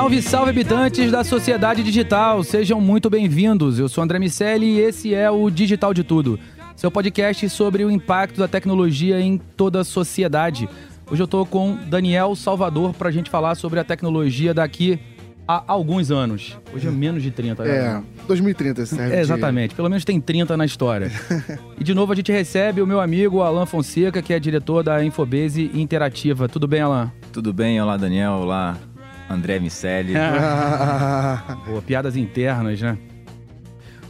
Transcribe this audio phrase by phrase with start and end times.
[0.00, 3.78] Salve, salve habitantes da sociedade digital, sejam muito bem-vindos.
[3.78, 6.40] Eu sou André Miceli e esse é o Digital de Tudo,
[6.74, 10.66] seu podcast sobre o impacto da tecnologia em toda a sociedade.
[11.10, 14.98] Hoje eu estou com Daniel Salvador para a gente falar sobre a tecnologia daqui
[15.46, 16.56] a alguns anos.
[16.74, 17.70] Hoje é menos de 30, né?
[17.70, 19.14] É, 2030 serve.
[19.14, 21.12] É, exatamente, pelo menos tem 30 na história.
[21.78, 25.04] e de novo a gente recebe o meu amigo Alan Fonseca, que é diretor da
[25.04, 26.48] Infobase Interativa.
[26.48, 27.12] Tudo bem, Alan?
[27.30, 28.78] Tudo bem, olá Daniel, olá
[29.30, 30.14] André Miceli.
[31.66, 32.98] Boa, piadas internas, né?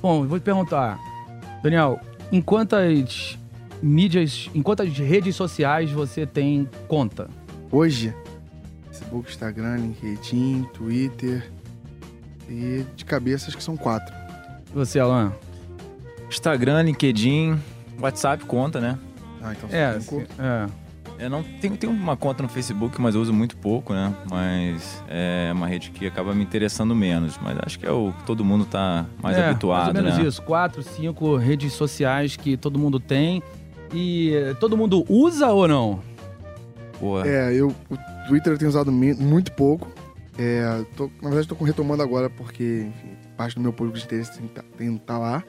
[0.00, 0.98] Bom, vou te perguntar,
[1.62, 2.00] Daniel,
[2.32, 3.38] em quantas
[3.82, 7.28] mídias, em quantas redes sociais você tem conta?
[7.70, 8.14] Hoje,
[8.91, 11.50] Facebook, Instagram, LinkedIn, Twitter
[12.48, 14.14] e de cabeça acho que são quatro.
[14.70, 15.32] E você, Alan?
[16.31, 17.58] Instagram, LinkedIn,
[18.00, 18.98] WhatsApp conta, né?
[19.42, 20.22] Ah, então É, cinco.
[20.38, 20.66] é.
[21.20, 24.14] Eu não tenho, tenho uma conta no Facebook, mas eu uso muito pouco, né?
[24.31, 27.38] Mas é uma rede que acaba me interessando menos.
[27.42, 30.19] Mas acho que é o que todo mundo tá mais É, habituado, mais ou menos
[30.19, 30.25] né?
[30.26, 30.42] isso.
[30.42, 33.42] Quatro, cinco redes sociais que todo mundo tem.
[33.92, 36.00] E eh, todo mundo usa ou não?
[36.98, 37.97] Pô, É, eu o
[38.28, 39.88] Twitter eu tenho usado muito pouco.
[40.38, 44.38] É, tô- na verdade, estou retomando agora porque enfim, parte do meu público de interesse
[44.38, 44.62] tem que tá,
[45.14, 45.44] tá lá.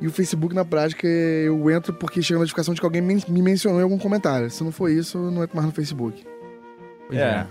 [0.00, 3.42] E o Facebook, na prática, eu entro porque chega a notificação de que alguém me
[3.42, 4.50] mencionou em algum comentário.
[4.50, 6.22] Se não for isso, eu não entro mais no Facebook.
[7.06, 7.46] Pois É.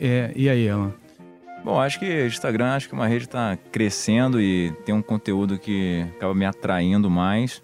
[0.00, 0.92] É, e aí, Alan?
[1.64, 6.04] Bom, acho que Instagram, acho que uma rede está crescendo e tem um conteúdo que
[6.16, 7.62] acaba me atraindo mais.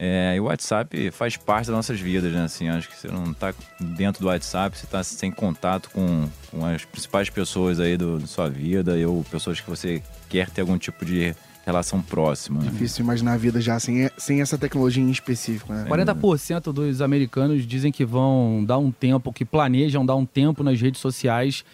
[0.00, 2.42] É, e o WhatsApp faz parte das nossas vidas, né?
[2.42, 6.64] Assim, acho que você não está dentro do WhatsApp, você está sem contato com, com
[6.66, 10.78] as principais pessoas aí do, da sua vida ou pessoas que você quer ter algum
[10.78, 11.34] tipo de
[11.68, 12.60] relação próxima.
[12.60, 12.70] né?
[12.70, 15.86] Difícil imaginar a vida já sem, sem essa tecnologia em específico, né?
[15.88, 20.80] 40% dos americanos dizem que vão dar um tempo, que planejam dar um tempo nas
[20.80, 21.64] redes sociais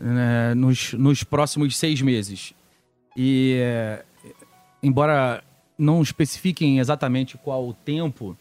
[0.00, 2.54] né, nos, nos próximos seis meses.
[3.16, 4.04] E, é,
[4.82, 5.44] embora
[5.78, 8.36] não especifiquem exatamente qual o tempo,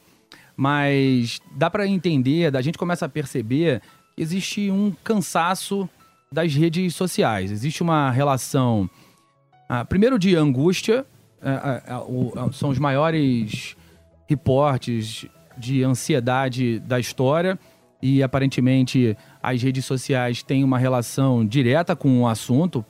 [0.56, 3.82] mas dá para entender, a gente começa a perceber
[4.16, 5.88] que existe um cansaço
[6.32, 7.52] das redes sociais.
[7.52, 8.90] Existe uma relação,
[9.70, 11.06] ah, primeiro, de angústia,
[11.42, 13.76] ah, ah, ah, o- são os maiores
[14.28, 15.26] reportes
[15.58, 17.58] de ansiedade da história
[18.02, 22.84] e aparentemente as redes sociais têm uma relação direta com o assunto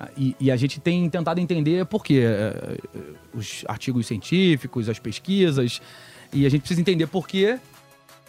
[0.00, 2.24] Ah, e, e a gente tem tentado entender por quê.
[3.32, 5.80] Os artigos científicos, as pesquisas,
[6.32, 7.58] e a gente precisa entender por quê,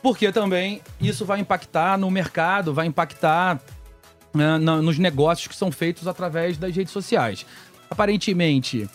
[0.02, 3.60] porque também isso vai impactar no mercado, vai impactar
[4.34, 7.46] né, na- nos negócios que são feitos através das redes sociais.
[7.90, 8.90] Aparentemente,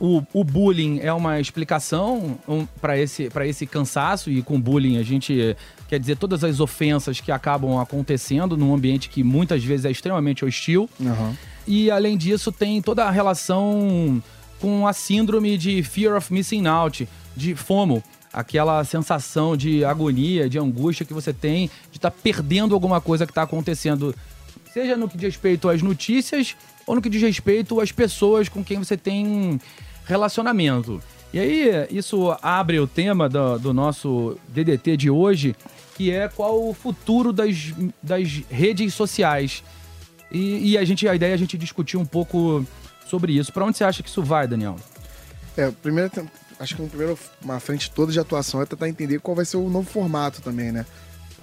[0.00, 2.38] o, o bullying é uma explicação
[2.80, 5.56] para esse, pra esse cansaço, e com bullying a gente
[5.88, 10.44] quer dizer todas as ofensas que acabam acontecendo num ambiente que muitas vezes é extremamente
[10.44, 10.88] hostil.
[11.00, 11.36] Aham.
[11.66, 14.22] E além disso, tem toda a relação
[14.60, 20.58] com a síndrome de fear of missing out, de FOMO, aquela sensação de agonia, de
[20.58, 24.14] angústia que você tem de estar perdendo alguma coisa que está acontecendo,
[24.72, 26.56] seja no que diz respeito às notícias
[26.86, 29.60] ou no que diz respeito às pessoas com quem você tem
[30.04, 31.02] relacionamento.
[31.32, 35.54] E aí, isso abre o tema do, do nosso DDT de hoje,
[35.94, 39.62] que é qual o futuro das, das redes sociais.
[40.32, 42.64] E, e a, gente, a ideia é a gente discutir um pouco
[43.06, 43.52] sobre isso.
[43.52, 44.76] Para onde você acha que isso vai, Daniel?
[45.54, 46.10] É, primeiro,
[46.58, 49.68] acho que primeiro, uma frente toda de atuação é tentar entender qual vai ser o
[49.68, 50.86] novo formato também, né?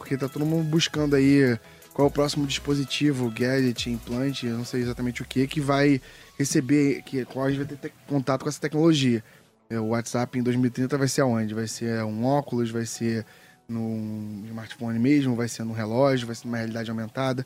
[0.05, 1.57] porque tá todo mundo buscando aí
[1.95, 6.01] qual é o próximo dispositivo, gadget, implante, eu não sei exatamente o que, que vai
[6.37, 9.23] receber, que qual a gente vai ter contato com essa tecnologia.
[9.69, 11.53] É, o WhatsApp em 2030 vai ser aonde?
[11.53, 13.25] Vai ser um óculos, vai ser
[13.65, 17.45] no smartphone mesmo, vai ser no relógio, vai ser numa realidade aumentada.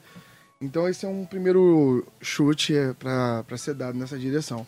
[0.59, 4.65] Então esse é um primeiro chute é, para ser dado nessa direção.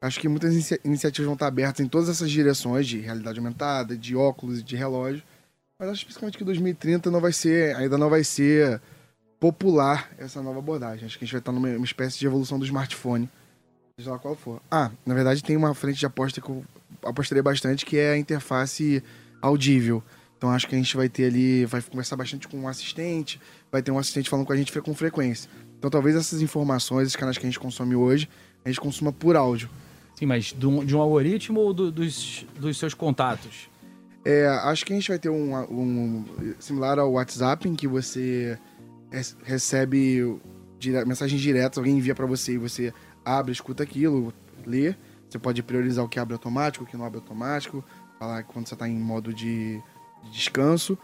[0.00, 3.94] Acho que muitas inicia iniciativas vão estar abertas em todas essas direções de realidade aumentada,
[3.94, 5.22] de óculos, de relógio.
[5.78, 8.80] Mas acho principalmente que 2030 não vai ser, ainda não vai ser
[9.40, 11.06] popular essa nova abordagem.
[11.06, 13.28] Acho que a gente vai estar numa espécie de evolução do smartphone,
[13.98, 14.60] seja lá qual for.
[14.70, 16.64] Ah, na verdade tem uma frente de aposta que eu
[17.02, 19.02] apostaria bastante, que é a interface
[19.40, 20.02] audível.
[20.36, 23.40] Então acho que a gente vai ter ali, vai conversar bastante com um assistente,
[23.70, 25.50] vai ter um assistente falando com a gente com frequência.
[25.78, 28.28] Então talvez essas informações, esses canais que a gente consome hoje,
[28.64, 29.68] a gente consuma por áudio.
[30.16, 33.68] Sim, mas de um, de um algoritmo ou do, dos, dos seus contatos?
[34.24, 36.24] É, acho que a gente vai ter um, um
[36.58, 38.58] similar ao WhatsApp, em que você
[39.44, 40.38] recebe
[40.78, 42.92] dire mensagens diretas, alguém envia para você e você
[43.24, 44.32] abre, escuta aquilo,
[44.66, 44.94] lê.
[45.28, 47.84] Você pode priorizar o que abre automático, o que não abre automático,
[48.18, 49.76] falar quando você está em modo de,
[50.24, 50.96] de descanso.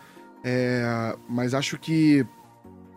[0.43, 2.27] É, mas acho que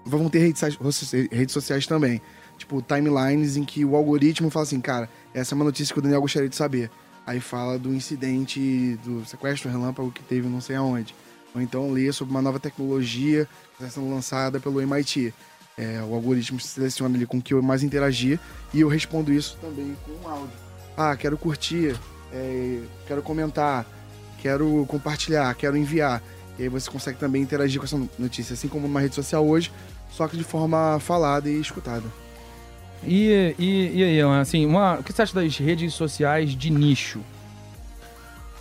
[0.06, 2.22] vão ter redes sociais também.
[2.58, 6.02] Tipo, timelines em que o algoritmo fala assim, cara, essa é uma notícia que o
[6.02, 6.90] Daniel gostaria de saber.
[7.26, 11.14] Aí fala do incidente, do sequestro relâmpago que teve não sei aonde.
[11.56, 13.48] Ou então lê sobre uma nova tecnologia
[13.78, 15.34] que está sendo lançada pelo MIT.
[15.78, 18.40] É, o algoritmo seleciona ali com que eu mais interagir
[18.74, 20.50] e eu respondo isso também com um áudio.
[20.98, 21.96] Ah, quero curtir,
[22.34, 23.86] é, quero comentar,
[24.42, 26.24] quero compartilhar, quero enviar.
[26.58, 29.72] E aí você consegue também interagir com essa notícia, assim como numa rede social hoje,
[30.10, 32.06] só que de forma falada e escutada.
[33.04, 37.22] E, e, e aí, assim, uma, o que você acha das redes sociais de nicho?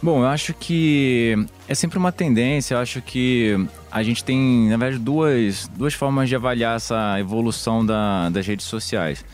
[0.07, 1.35] Bom, eu acho que
[1.67, 2.77] é sempre uma tendência.
[2.77, 3.57] Eu acho que
[3.91, 8.67] a gente tem, na verdade, duas, duas formas de avaliar essa evolução da, das redes
[8.67, 9.25] sociais.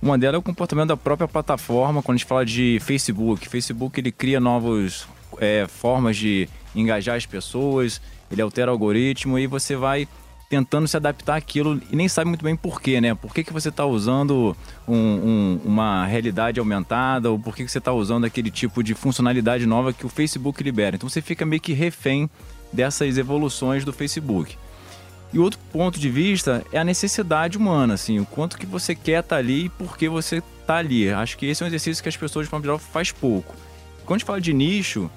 [0.00, 3.48] Uma delas é o comportamento da própria plataforma, quando a gente fala de Facebook.
[3.48, 5.08] Facebook ele cria novas
[5.40, 10.06] é, formas de engajar as pessoas, ele altera o algoritmo e você vai
[10.52, 13.14] tentando se adaptar àquilo e nem sabe muito bem porquê, né?
[13.14, 14.54] Por que, que você está usando
[14.86, 18.92] um, um, uma realidade aumentada ou por que, que você está usando aquele tipo de
[18.92, 20.96] funcionalidade nova que o Facebook libera.
[20.96, 22.28] Então você fica meio que refém
[22.70, 24.58] dessas evoluções do Facebook.
[25.32, 29.20] E outro ponto de vista é a necessidade humana, assim, o quanto que você quer
[29.20, 31.08] estar tá ali e por que você está ali.
[31.08, 33.54] Acho que esse é um exercício que as pessoas, de forma geral, faz pouco.
[34.04, 35.10] Quando a gente fala de nicho,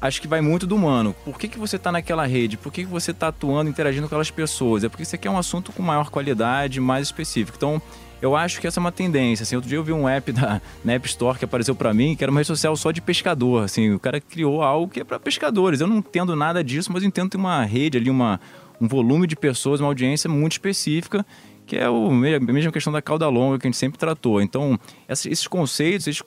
[0.00, 1.14] acho que vai muito do humano.
[1.24, 2.56] Por que, que você está naquela rede?
[2.56, 4.84] Por que, que você está atuando, interagindo com aquelas pessoas?
[4.84, 7.56] É porque você quer um assunto com maior qualidade, mais específico.
[7.56, 7.82] Então,
[8.22, 9.42] eu acho que essa é uma tendência.
[9.42, 12.14] Assim, outro dia eu vi um app da na App Store que apareceu para mim,
[12.16, 13.64] que era uma rede social só de pescador.
[13.64, 15.80] Assim, o cara criou algo que é para pescadores.
[15.80, 18.40] Eu não entendo nada disso, mas eu entendo ter uma rede ali, uma,
[18.80, 21.24] um volume de pessoas, uma audiência muito específica,
[21.66, 24.40] que é o, a mesma questão da cauda longa que a gente sempre tratou.
[24.42, 26.22] Então, esses conceitos, eles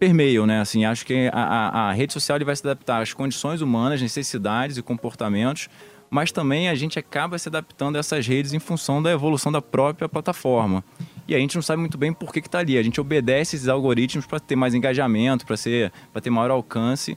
[0.00, 0.62] permeiam, né?
[0.62, 4.78] Assim, acho que a, a, a rede social vai se adaptar às condições humanas, necessidades
[4.78, 5.68] e comportamentos,
[6.08, 9.60] mas também a gente acaba se adaptando a essas redes em função da evolução da
[9.60, 10.82] própria plataforma.
[11.28, 12.78] E a gente não sabe muito bem por que está ali.
[12.78, 17.16] A gente obedece esses algoritmos para ter mais engajamento, para ter maior alcance,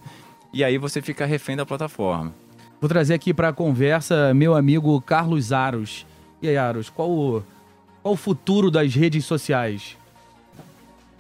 [0.52, 2.34] e aí você fica refém da plataforma.
[2.82, 6.06] Vou trazer aqui para a conversa meu amigo Carlos Aros.
[6.42, 7.44] E aí, Aros, qual o,
[8.02, 9.98] qual o futuro das redes sociais?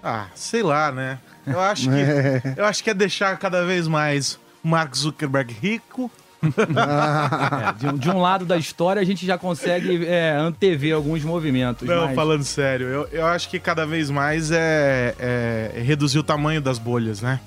[0.03, 1.17] Ah, sei lá, né?
[1.47, 2.41] Eu acho que, é.
[2.57, 6.11] eu acho que é deixar cada vez mais o Mark Zuckerberg rico.
[6.43, 11.87] é, de, de, um lado da história a gente já consegue é, antever alguns movimentos.
[11.87, 12.15] Não, mas...
[12.15, 16.77] falando sério, eu, eu acho que cada vez mais é, é reduzir o tamanho das
[16.77, 17.39] bolhas, né?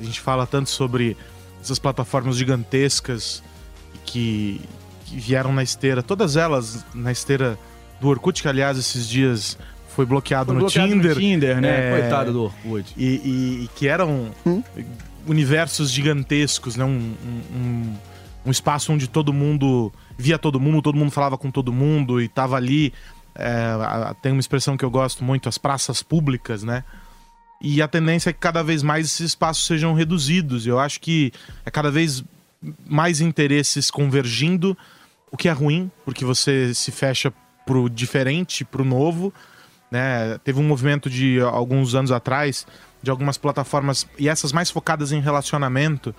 [0.00, 1.14] A gente fala tanto sobre
[1.60, 3.42] essas plataformas gigantescas
[4.06, 4.62] que,
[5.04, 7.58] que vieram na esteira, todas elas na esteira
[8.00, 9.58] do Orkut, que aliás esses dias
[9.98, 11.60] foi bloqueado, foi no, bloqueado Tinder, no Tinder.
[11.60, 11.88] né?
[11.88, 12.94] É, Coitado do Orkut.
[12.96, 14.62] E, e, e que eram hum?
[15.26, 16.84] universos gigantescos, né?
[16.84, 17.16] Um,
[17.52, 17.96] um,
[18.46, 22.28] um, espaço onde todo mundo via todo mundo, todo mundo falava com todo mundo e
[22.28, 22.92] tava ali.
[23.34, 26.84] É, tem uma expressão que eu gosto muito, as praças públicas, né?
[27.60, 30.64] E a tendência é que cada vez mais esses espaços sejam reduzidos.
[30.64, 31.32] Eu acho que
[31.66, 32.22] é cada vez
[32.88, 34.78] mais interesses convergindo,
[35.28, 37.32] o que é ruim, porque você se fecha
[37.66, 39.34] pro diferente, pro novo,
[39.90, 40.38] né?
[40.44, 42.66] Teve um movimento de alguns anos atrás
[43.02, 46.14] de algumas plataformas e essas mais focadas em relacionamento,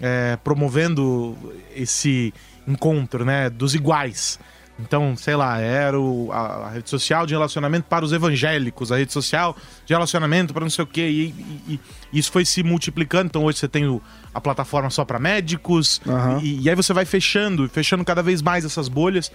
[0.00, 1.36] é, promovendo
[1.74, 2.32] esse
[2.66, 4.38] encontro, né, dos iguais,
[4.78, 8.96] Então, sei lá, era o, a, a, rede social de relacionamento para os evangélicos, a
[8.96, 11.06] rede social de relacionamento para não sei o quê.
[11.06, 11.34] E,
[11.68, 11.80] e,
[12.12, 13.26] e, isso foi se multiplicando.
[13.26, 14.00] Então, hoje você tem o,
[14.32, 16.00] a plataforma só para médicos.
[16.06, 16.40] Uhum.
[16.40, 19.30] E, e, aí você vai fechando, fechando cada vez mais essas bolhas.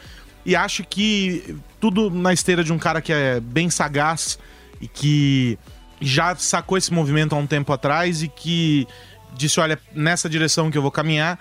[0.45, 4.37] E acho que tudo na esteira de um cara que é bem sagaz
[4.79, 5.57] e que
[5.99, 8.87] já sacou esse movimento há um tempo atrás e que
[9.33, 11.39] disse: olha, nessa direção que eu vou caminhar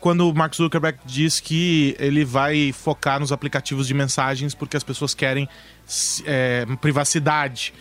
[0.00, 4.84] quando o Mark Zuckerberg diz que ele vai focar nos aplicativos de mensagens porque as
[4.84, 5.48] pessoas querem
[6.24, 7.74] é, privacidade.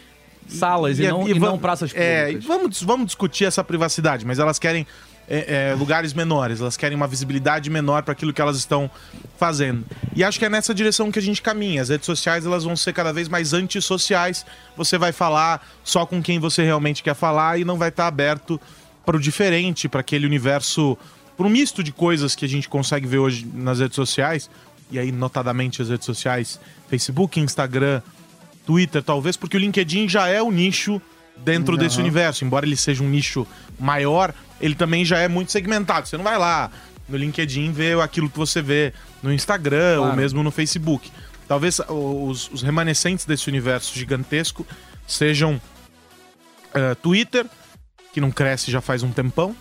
[0.47, 2.45] Salas e, e, não, e, e não praças é, públicas.
[2.45, 4.87] É, vamos, vamos discutir essa privacidade, mas elas querem
[5.27, 8.89] é, é, lugares menores, elas querem uma visibilidade menor para aquilo que elas estão
[9.37, 9.83] fazendo.
[10.15, 11.81] E acho que é nessa direção que a gente caminha.
[11.81, 14.45] As redes sociais elas vão ser cada vez mais antissociais.
[14.77, 18.59] Você vai falar só com quem você realmente quer falar e não vai estar aberto
[19.05, 20.97] para o diferente, para aquele universo
[21.35, 24.49] por um misto de coisas que a gente consegue ver hoje nas redes sociais,
[24.89, 28.01] e aí notadamente as redes sociais, Facebook, Instagram,
[28.65, 31.01] Twitter, talvez, porque o LinkedIn já é o nicho
[31.37, 31.79] dentro uhum.
[31.79, 33.45] desse universo, embora ele seja um nicho
[33.79, 36.07] maior, ele também já é muito segmentado.
[36.07, 36.71] Você não vai lá
[37.07, 40.11] no LinkedIn ver aquilo que você vê no Instagram claro.
[40.11, 41.11] ou mesmo no Facebook.
[41.47, 44.65] Talvez os, os remanescentes desse universo gigantesco
[45.07, 47.45] sejam uh, Twitter,
[48.11, 49.55] que não cresce já faz um tempão,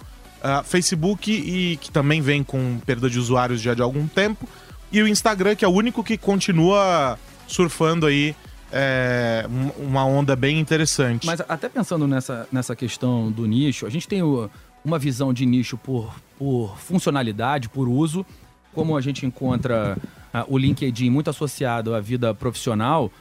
[0.44, 4.46] Uh, Facebook, e que também vem com perda de usuários já de algum tempo.
[4.92, 8.36] E o Instagram, que é o único que continua surfando aí
[8.76, 9.46] é,
[9.78, 11.24] uma onda bem interessante.
[11.24, 14.50] Mas até pensando nessa, nessa questão do nicho, a gente tem o,
[14.84, 18.26] uma visão de nicho por, por funcionalidade, por uso,
[18.72, 19.96] como a gente encontra
[20.34, 23.12] uh, o LinkedIn muito associado à vida profissional,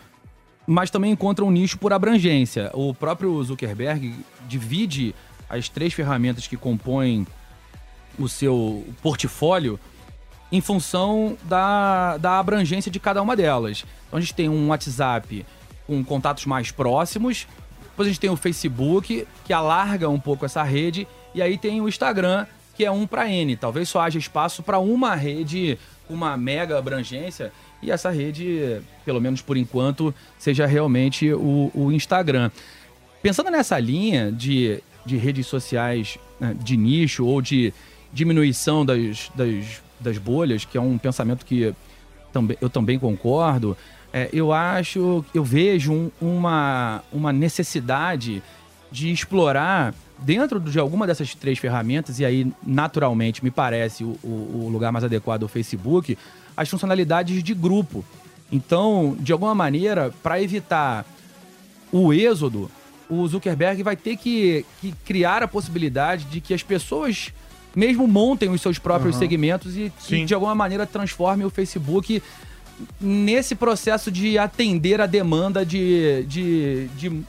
[0.66, 2.72] mas também encontra um nicho por abrangência.
[2.74, 4.12] O próprio Zuckerberg
[4.48, 5.14] divide
[5.48, 7.28] as três ferramentas que compõem
[8.18, 9.80] o seu portfólio
[10.54, 13.84] em função da, da abrangência de cada uma delas.
[14.08, 15.46] Então a gente tem um WhatsApp
[15.88, 17.48] com contatos mais próximos,
[17.82, 21.82] depois a gente tem o Facebook, que alarga um pouco essa rede, e aí tem
[21.82, 22.46] o Instagram,
[22.76, 23.58] que é um para N.
[23.58, 29.20] Talvez só haja espaço para uma rede com uma mega abrangência, e essa rede, pelo
[29.20, 32.50] menos por enquanto, seja realmente o, o Instagram.
[33.22, 37.74] Pensando nessa linha de de redes sociais né, de nicho ou de
[38.12, 41.74] diminuição das, das, das, bolhas, que é um pensamento que
[42.32, 43.78] também, eu também concordo,
[44.12, 48.44] é, eu acho, eu vejo um, uma, uma necessidade
[48.92, 54.70] de explorar dentro de alguma dessas três ferramentas, e aí naturalmente me parece o, o,
[54.72, 56.18] lugar mais adequado o Facebook,
[56.56, 58.06] as funcionalidades de grupo.
[58.52, 61.06] Então, de alguma maneira, para evitar
[61.92, 62.70] o êxodo,
[63.10, 67.34] o Zuckerberg vai ter que, que criar a possibilidade de que as pessoas
[67.76, 69.20] mesmo montem os seus próprios uhum.
[69.20, 72.22] segmentos e que, de alguma maneira transformem o Facebook
[73.00, 77.24] nesse processo de atender a demanda de, de, de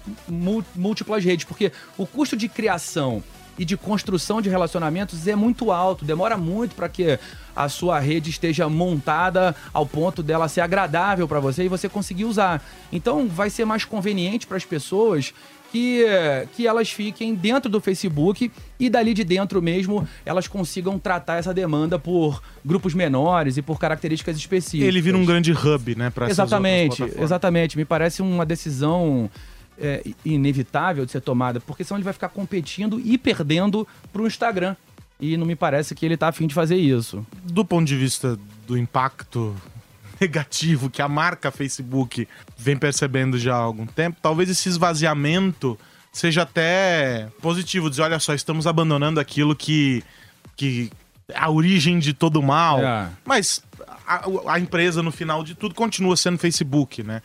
[0.75, 3.23] múltiplas redes, porque o custo de criação
[3.59, 7.19] e de construção de relacionamentos é muito alto, demora muito para que
[7.55, 12.25] a sua rede esteja montada ao ponto dela ser agradável para você e você conseguir
[12.25, 12.63] usar.
[12.93, 15.33] Então vai ser mais conveniente para as pessoas
[15.75, 16.07] que,
[16.55, 21.53] que elas fiquem dentro do Facebook e dali de dentro mesmo elas consigam tratar essa
[21.53, 24.87] demanda por grupos menores e por características específicas.
[24.87, 27.77] Ele vira um grande hub, né, para Exatamente, exatamente.
[27.77, 29.29] Me parece uma decisão
[29.77, 34.29] é, inevitável de ser tomada, porque senão ele vai ficar competindo e perdendo para o
[34.29, 34.77] Instagram.
[35.19, 37.27] E não me parece que ele está afim de fazer isso.
[37.43, 39.57] Do ponto de vista do impacto
[40.21, 45.79] negativo que a marca Facebook vem percebendo já há algum tempo, talvez esse esvaziamento
[46.13, 47.91] seja até positivo.
[47.91, 50.03] Dizer, olha só, estamos abandonando aquilo que,
[50.57, 50.91] que
[51.29, 52.81] é a origem de todo mal.
[52.81, 53.11] É.
[53.25, 53.63] Mas
[54.07, 57.21] a, a, empresa, no final de tudo, continua sendo Facebook, né?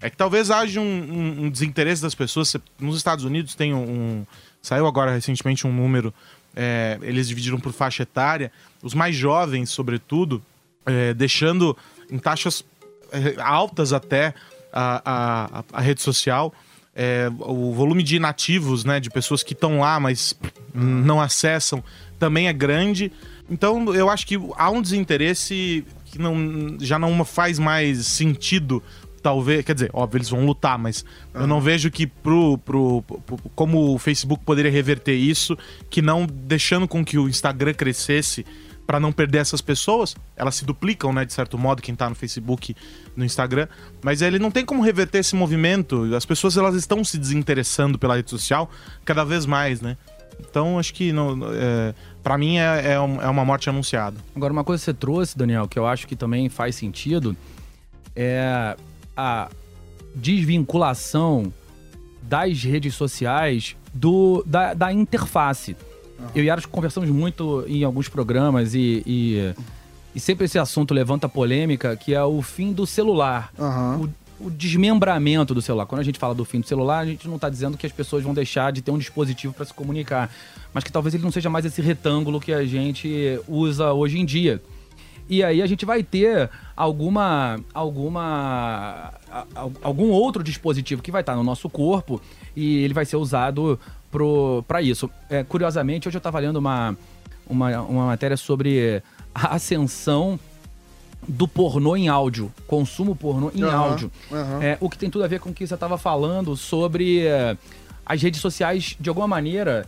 [0.00, 2.56] É que talvez haja um, um, um desinteresse das pessoas.
[2.78, 3.82] Nos Estados Unidos tem um.
[3.82, 4.26] um
[4.62, 6.12] saiu agora recentemente um número.
[6.56, 8.50] É, eles dividiram por faixa etária.
[8.82, 10.42] Os mais jovens, sobretudo,
[10.90, 11.76] é, deixando
[12.10, 12.64] em taxas
[13.12, 14.34] eh, altas até
[14.72, 16.52] a, a, a rede social.
[16.94, 20.34] É, o volume de inativos, né, de pessoas que estão lá, mas
[20.74, 21.82] não acessam,
[22.18, 23.12] também é grande.
[23.48, 28.82] Então, eu acho que há um desinteresse que não, já não faz mais sentido,
[29.22, 29.64] talvez.
[29.64, 31.04] Quer dizer, óbvio, eles vão lutar, mas
[31.34, 31.42] uhum.
[31.42, 35.56] eu não vejo que pro, pro, pro, como o Facebook poderia reverter isso,
[35.88, 38.44] que não deixando com que o Instagram crescesse
[38.90, 42.16] para não perder essas pessoas, elas se duplicam, né, de certo modo, quem tá no
[42.16, 42.74] Facebook,
[43.14, 43.68] no Instagram,
[44.02, 46.12] mas ele não tem como reverter esse movimento.
[46.12, 48.68] As pessoas elas estão se desinteressando pela rede social
[49.04, 49.96] cada vez mais, né?
[50.40, 51.12] Então acho que
[51.54, 54.16] é, para mim é, é, é, uma morte anunciada.
[54.34, 57.36] Agora uma coisa que você trouxe, Daniel, que eu acho que também faz sentido,
[58.16, 58.76] é
[59.16, 59.48] a
[60.16, 61.52] desvinculação
[62.22, 65.76] das redes sociais do, da, da interface.
[66.34, 69.54] Eu e Aras conversamos muito em alguns programas e, e,
[70.14, 73.52] e sempre esse assunto levanta polêmica, que é o fim do celular.
[73.58, 74.00] Aham.
[74.00, 75.86] O, o desmembramento do celular.
[75.86, 77.92] Quando a gente fala do fim do celular, a gente não está dizendo que as
[77.92, 80.30] pessoas vão deixar de ter um dispositivo para se comunicar,
[80.72, 84.24] mas que talvez ele não seja mais esse retângulo que a gente usa hoje em
[84.24, 84.62] dia.
[85.28, 89.12] E aí a gente vai ter alguma alguma
[89.80, 92.20] algum outro dispositivo que vai estar no nosso corpo
[92.56, 93.78] e ele vai ser usado
[94.66, 95.08] para isso.
[95.28, 96.96] É, curiosamente, hoje eu estava lendo uma,
[97.48, 99.02] uma, uma matéria sobre
[99.34, 100.38] a ascensão
[101.28, 104.10] do pornô em áudio, consumo pornô em Aham, áudio.
[104.32, 104.62] aham.
[104.62, 107.56] É, o que tem tudo a ver com o que você estava falando sobre é,
[108.04, 109.86] as redes sociais, de alguma maneira,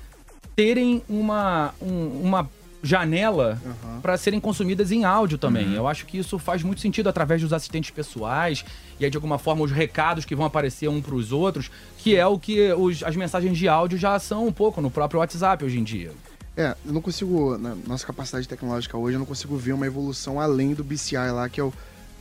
[0.54, 2.48] terem uma, um- uma
[2.82, 3.60] janela
[4.02, 5.72] para serem consumidas em áudio também.
[5.74, 8.64] Eu acho que isso faz muito sentido através dos assistentes pessoais
[8.98, 12.16] e aí, de alguma forma, os recados que vão aparecer um para os outros, que
[12.16, 15.64] é o que os- as mensagens de áudio já são um pouco no próprio WhatsApp
[15.64, 16.12] hoje em dia.
[16.56, 20.38] É, eu não consigo, na nossa capacidade tecnológica hoje, eu não consigo ver uma evolução
[20.40, 21.72] além do BCI lá, que é o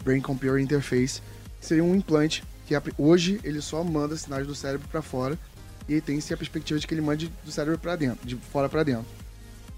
[0.05, 1.21] Brain Computer Interface,
[1.59, 5.37] que seria um implante que hoje ele só manda sinais do cérebro para fora
[5.89, 8.83] e tem-se a perspectiva de que ele mande do cérebro para dentro, de fora para
[8.83, 9.05] dentro.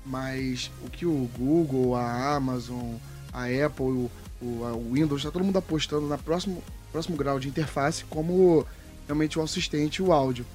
[0.06, 2.96] Mas o que o Google, a Amazon,
[3.32, 7.48] a Apple, o, o, a Windows, está todo mundo apostando na próximo, próximo grau de
[7.48, 8.66] interface como
[9.08, 10.46] realmente o assistente, o áudio.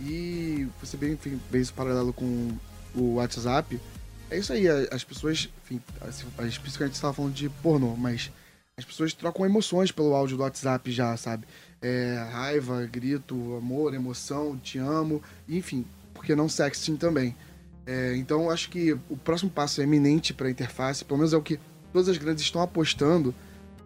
[0.00, 1.18] E você bem
[1.50, 2.50] fez paralelo com
[2.94, 3.80] o WhatsApp.
[4.30, 5.80] É isso aí, as pessoas, enfim,
[6.36, 8.30] a gente, por isso que a gente estava falando de pornô, mas
[8.76, 11.46] as pessoas trocam emoções pelo áudio do WhatsApp já, sabe?
[11.80, 17.34] É, raiva, grito, amor, emoção, te amo, enfim, porque não sexting também.
[17.90, 21.38] É, então acho que o próximo passo é eminente para a interface, pelo menos é
[21.38, 21.58] o que
[21.90, 23.34] todas as grandes estão apostando,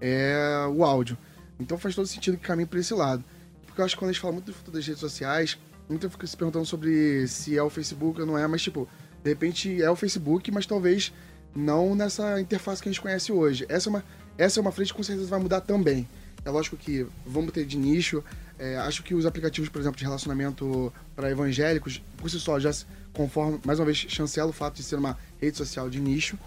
[0.01, 1.17] é o áudio.
[1.61, 3.23] Então faz todo sentido que caminhe para esse lado.
[3.65, 5.57] Porque eu acho que quando a gente fala muito do futuro das redes sociais,
[5.89, 8.89] muita fica se perguntando sobre se é o Facebook ou não é, mas tipo,
[9.23, 11.13] de repente é o Facebook, mas talvez
[11.55, 13.65] não nessa interface que a gente conhece hoje.
[13.69, 14.05] Essa é uma,
[14.37, 16.09] essa é uma frente que com certeza vai mudar também.
[16.45, 18.25] É lógico que vamos ter de nicho.
[18.63, 22.73] É, acho que os aplicativos, por exemplo, de relacionamento para evangélicos, por si só, já
[22.73, 26.39] se conformam, mais uma vez, chancela o fato de ser uma rede social de nicho.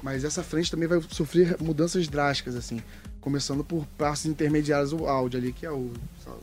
[0.00, 2.80] Mas essa frente também vai sofrer mudanças drásticas, assim.
[3.20, 5.92] Começando por partes intermediárias do áudio ali, que é o,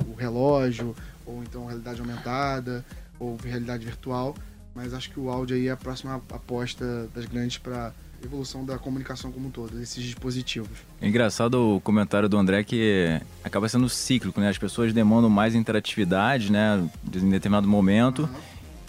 [0.05, 0.93] o relógio,
[1.25, 2.83] ou então realidade aumentada,
[3.17, 4.35] ou realidade virtual.
[4.75, 8.77] Mas acho que o áudio aí é a próxima aposta das grandes para evolução da
[8.77, 10.69] comunicação como um todo, desses dispositivos.
[11.01, 14.49] É engraçado o comentário do André que acaba sendo cíclico, né?
[14.49, 16.83] As pessoas demandam mais interatividade, né?
[17.13, 18.29] Em determinado momento.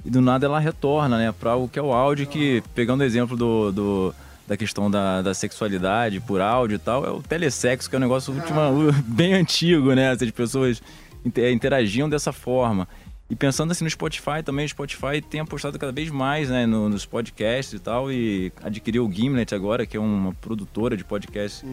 [0.05, 1.33] E do nada ela retorna, né?
[1.33, 4.15] Para o que é o áudio, que, pegando o exemplo do, do-
[4.49, 8.03] da questão da, da sexualidade por áudio e tal, é o telesexo, que é um
[8.03, 8.71] negócio última,
[9.07, 10.11] bem antigo, né?
[10.11, 10.83] As pessoas
[11.25, 12.89] inter- interagiam dessa forma.
[13.31, 16.89] E pensando assim no Spotify também, o Spotify tem apostado cada vez mais né, no-
[16.91, 21.65] nos podcasts e tal, e adquiriu o Gimlet agora, que é uma produtora de podcasts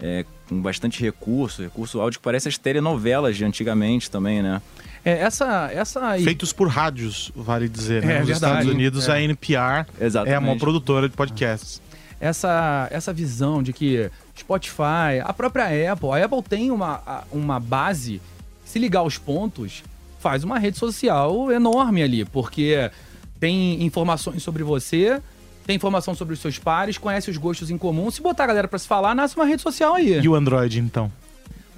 [0.00, 4.60] é, com bastante recurso, recurso áudio que parece as telenovelas de antigamente também, né?
[5.02, 8.16] É, essa, essa Feitos por rádios, vale dizer, né?
[8.16, 8.52] É, Nos verdade.
[8.58, 9.12] Estados Unidos, É.
[9.12, 10.34] a NPR Exatamente.
[10.34, 11.80] é a maior produtora de podcasts.
[12.20, 18.20] essa, essa visão de que Spotify, a própria Apple, a Apple tem uma, uma base,
[18.66, 19.82] se ligar aos pontos,
[20.18, 22.90] faz uma rede social enorme ali, porque
[23.38, 25.20] tem informações sobre você,
[25.66, 28.10] tem informação sobre os seus pares, conhece os gostos em comum.
[28.10, 30.18] Se botar a galera pra se falar, nasce uma rede social aí.
[30.18, 31.12] E o Android, então?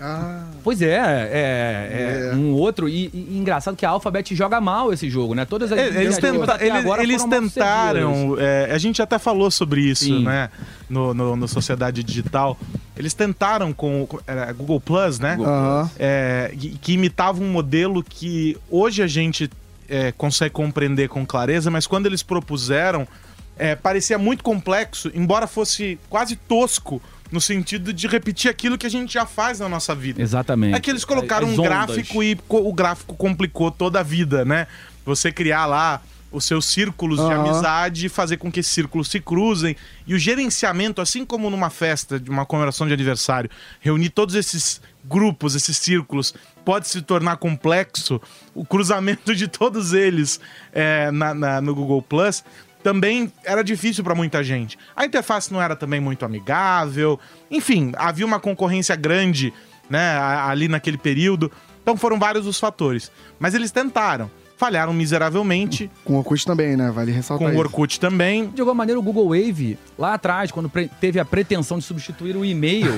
[0.00, 2.34] Ah, Pois é, é, é, É.
[2.34, 2.88] um outro.
[2.88, 5.44] E, e engraçado que a Alphabet joga mal esse jogo, né?
[5.44, 9.82] Todas as É, Eles, tenta- eles- agora eles tentaram, é, a gente até falou sobre
[9.82, 10.24] isso, Sim.
[10.24, 10.50] né?
[10.88, 12.58] No, no, no Sociedade Digital.
[12.96, 15.36] Eles tentaram com, com era Google Plus, né?
[15.36, 15.90] Google aham.
[15.98, 19.50] É, que que imitava um modelo que hoje a gente
[19.88, 23.06] é, consegue compreender com clareza, mas quando eles propuseram,
[23.58, 28.90] é, parecia muito complexo, embora fosse quase tosco, no sentido de repetir aquilo que a
[28.90, 30.20] gente já faz na nossa vida.
[30.20, 30.74] Exatamente.
[30.76, 34.66] É que eles colocaram As um gráfico e o gráfico complicou toda a vida, né?
[35.04, 37.40] Você criar lá os seus círculos de Aham.
[37.50, 39.74] amizade e fazer com que esses círculos se cruzem.
[40.06, 44.80] E o gerenciamento, assim como numa festa, de uma comemoração de aniversário, reunir todos esses
[45.04, 46.32] grupos, esses círculos,
[46.64, 48.20] pode se tornar complexo.
[48.54, 50.38] O cruzamento de todos eles
[50.72, 52.44] é, na- na- no Google Plus
[52.82, 54.78] também era difícil para muita gente.
[54.96, 57.18] A interface não era também muito amigável.
[57.50, 59.52] Enfim, havia uma concorrência grande
[59.88, 61.50] né, ali naquele período.
[61.82, 63.10] Então foram vários os fatores.
[63.38, 64.30] Mas eles tentaram.
[64.60, 65.90] Falharam miseravelmente.
[66.04, 66.90] Com o Orkut também, né?
[66.90, 67.60] Vale ressaltar Com o isso.
[67.60, 68.50] Orkut também.
[68.50, 70.70] De alguma maneira, o Google Wave, lá atrás, quando
[71.00, 72.92] teve a pretensão de substituir o e-mail,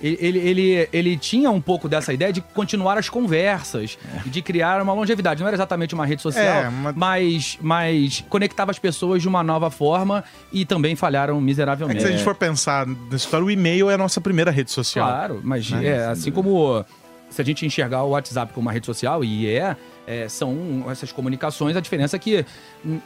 [0.00, 4.40] ele, ele, ele, ele tinha um pouco dessa ideia de continuar as conversas, e de
[4.40, 5.40] criar uma longevidade.
[5.40, 7.58] Não era exatamente uma rede social, É, mas- mas...
[7.60, 12.02] Mas, conectava as pessoas de uma nova forma e também falharam É que miseravelmente.
[12.02, 15.08] se a gente for pensar nessa história, o e-mail é a nossa primeira rede social.
[15.08, 16.84] Claro, mas é assim como
[17.28, 19.76] se a gente enxergar o WhatsApp como uma rede social, e é,
[20.10, 22.44] é, são essas comunicações, a diferença é que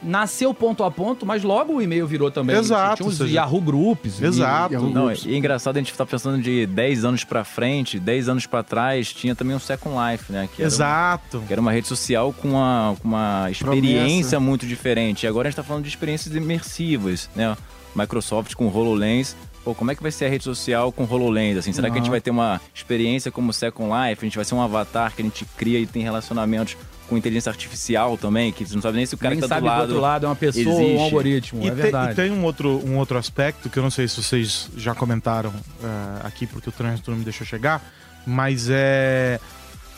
[0.01, 2.55] nasceu ponto a ponto, mas logo o e-mail virou também.
[2.55, 4.19] Exato, Tinha os seja- Yahoo Groups.
[4.19, 4.73] e- Exato.
[4.73, 5.25] Yahoo Não, Groups.
[5.25, 8.63] e é engraçado a gente tá pensando de 10 anos pra frente, 10 anos pra
[8.63, 10.49] trás, tinha também um Second Life, né?
[10.55, 11.43] Que era, Exato.
[11.45, 15.23] que era uma rede social com uma, com uma experiência muito diferente.
[15.23, 17.55] E agora a gente tá falando de experiências imersivas, né?
[17.95, 19.35] Microsoft com HoloLens.
[19.63, 21.57] Pô, como é que vai ser a rede social com HoloLens?
[21.57, 24.23] Assim, será que a gente vai ter uma experiência como Second Life?
[24.23, 27.49] A gente vai ser um avatar que a gente cria e tem relacionamentos com inteligência
[27.51, 29.67] artificial também, que você não sabe nem se o cara Nem que tá sabe do
[29.67, 31.03] lado, do outro lado é uma pessoa ou um existe.
[31.03, 32.11] algoritmo, E, é te- verdade.
[32.11, 35.53] e tem um outro, um outro aspecto que eu não sei se vocês já comentaram
[35.83, 35.87] eh,
[36.23, 37.81] aqui, porque o trânsito não me deixou chegar,
[38.25, 39.39] mas é.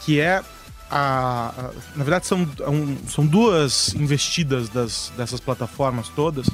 [0.06, 0.42] que é.
[0.90, 6.48] A, a- na verdade, são, um- são duas investidas das, dessas plataformas todas.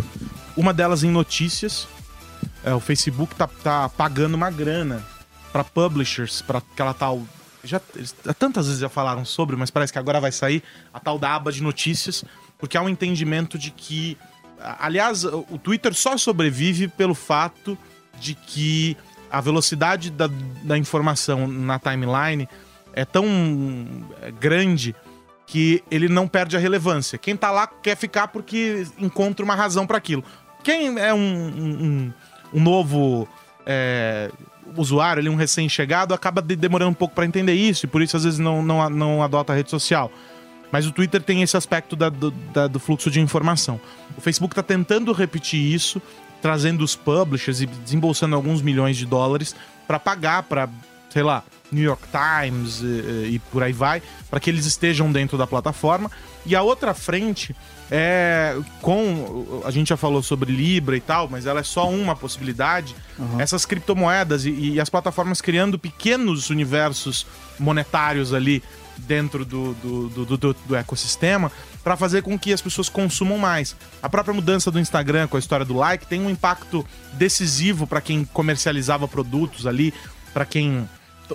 [0.57, 1.87] Uma delas em notícias.
[2.63, 5.03] É, o Facebook tá, tá pagando uma grana
[5.51, 7.21] para publishers, para aquela tal.
[7.63, 10.61] Já, eles, tantas vezes já falaram sobre, mas parece que agora vai sair
[10.93, 12.23] a tal da aba de notícias,
[12.59, 14.17] porque há um entendimento de que.
[14.79, 17.77] Aliás, o Twitter só sobrevive pelo fato
[18.19, 18.95] de que
[19.29, 20.29] a velocidade da,
[20.63, 22.47] da informação na timeline
[22.93, 23.25] é tão
[24.21, 24.95] é, grande
[25.47, 27.17] que ele não perde a relevância.
[27.17, 30.23] Quem tá lá quer ficar porque encontra uma razão para aquilo.
[30.63, 32.13] Quem é um, um- um-
[32.53, 33.27] um novo
[33.65, 34.31] é,
[34.75, 38.17] usuário, ali, um recém-chegado, acaba de- demorando um pouco para entender isso e por isso
[38.17, 40.11] às vezes não, não, não adota a rede social.
[40.71, 43.79] Mas o Twitter tem esse aspecto da- do, da- do fluxo de informação.
[44.17, 46.01] O Facebook está tentando repetir isso,
[46.41, 49.55] trazendo os publishers e desembolsando alguns milhões de dólares
[49.87, 50.67] para pagar para,
[51.09, 55.37] sei lá, New York Times e, e por aí vai, para que eles estejam dentro
[55.37, 56.09] da plataforma.
[56.45, 57.55] E a outra frente
[57.89, 59.61] é com.
[59.65, 62.95] A gente já falou sobre Libra e tal, mas ela é só uma possibilidade.
[63.39, 67.25] Essas criptomoedas e, e as plataformas criando pequenos universos
[67.59, 68.61] monetários ali
[68.97, 71.51] dentro do, do, do, do- do ecossistema
[71.83, 73.75] para fazer com que as pessoas consumam mais.
[74.01, 78.01] A própria mudança do Instagram com a história do like tem um impacto decisivo para
[78.01, 79.93] quem comercializava produtos ali,
[80.33, 80.87] para quem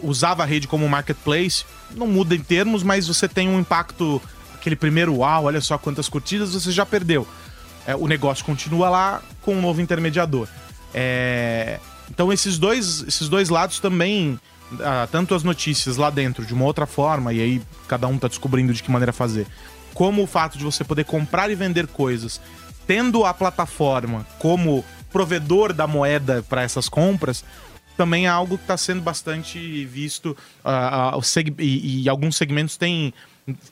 [0.03, 1.65] usava a rede como marketplace.
[1.95, 4.23] Não muda em termos, mas você tem um impacto,
[4.61, 7.27] aquele primeiro uau, olha só quantas curtidas, você já perdeu.
[7.87, 10.47] É, o negócio continua lá com um novo intermediador.
[10.93, 14.39] É, então esses dois, esses dois lados também,
[14.81, 18.29] ah, tanto as notícias lá dentro de uma outra forma, e aí cada um tá
[18.29, 19.47] descobrindo de que maneira fazer,
[19.95, 22.41] como o fato de você poder comprar e vender coisas,
[22.87, 27.45] tendo a plataforma como provedor da moeda para essas compras,
[27.97, 30.37] também é algo que está sendo bastante visto.
[30.65, 31.21] ah, ah,
[31.59, 33.13] e, e alguns segmentos têm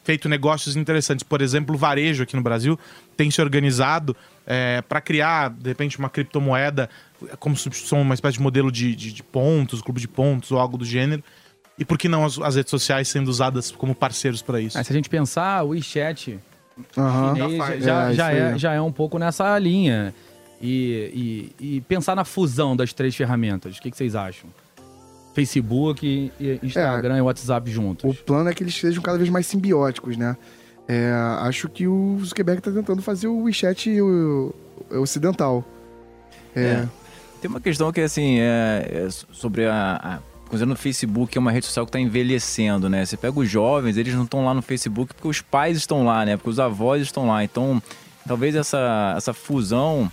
[0.05, 1.23] feito negócios interessantes.
[1.23, 2.79] Por exemplo, o varejo aqui no Brasil
[3.17, 4.17] tem se organizado
[4.89, 6.89] para criar, de repente, uma criptomoeda
[7.39, 10.77] como substituição, uma espécie de modelo de, de- de pontos, clube de pontos ou algo
[10.79, 11.23] do gênero.
[11.79, 14.79] E por que não as, as redes sociais sendo usadas como parceiros para isso?
[14.79, 16.39] Ah, se a gente pensar, o WeChat
[16.95, 17.85] chinês faz.
[17.85, 20.15] já, É, já, é, já é um pouco nessa linha.
[20.61, 24.49] E, e- e pensar na fusão das três ferramentas, o que, que vocês acham?
[25.37, 28.11] Facebook, e Instagram e WhatsApp juntos.
[28.11, 30.35] O plano é que eles sejam cada vez mais simbióticos, né?
[30.89, 34.55] É, acho que o Zuckerberg tá tentando fazer o WeChat o-
[34.91, 35.63] o ocidental.
[36.55, 36.63] É.
[36.63, 36.89] É.
[37.41, 40.01] Tem uma questão que, assim, é, é sobre a.
[40.03, 40.19] a
[40.49, 43.05] considerando o Facebook é uma rede social que está envelhecendo, né?
[43.05, 46.25] Você pega os jovens, eles não estão lá no Facebook porque os pais estão lá,
[46.25, 46.37] né?
[46.37, 47.43] Porque os avós estão lá.
[47.43, 47.83] Então,
[48.27, 50.11] talvez essa, essa fusão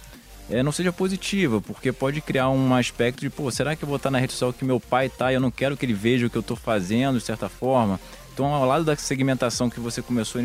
[0.53, 3.97] é, não seja positiva, porque pode criar um aspecto de, pô, será que eu vou
[3.97, 6.25] estar na rede social que meu pai tá e eu não quero que ele veja
[6.27, 7.99] o que eu estou fazendo, de certa forma?
[8.33, 10.41] Então, ao lado da segmentação que você começou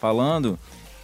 [0.00, 0.58] falando,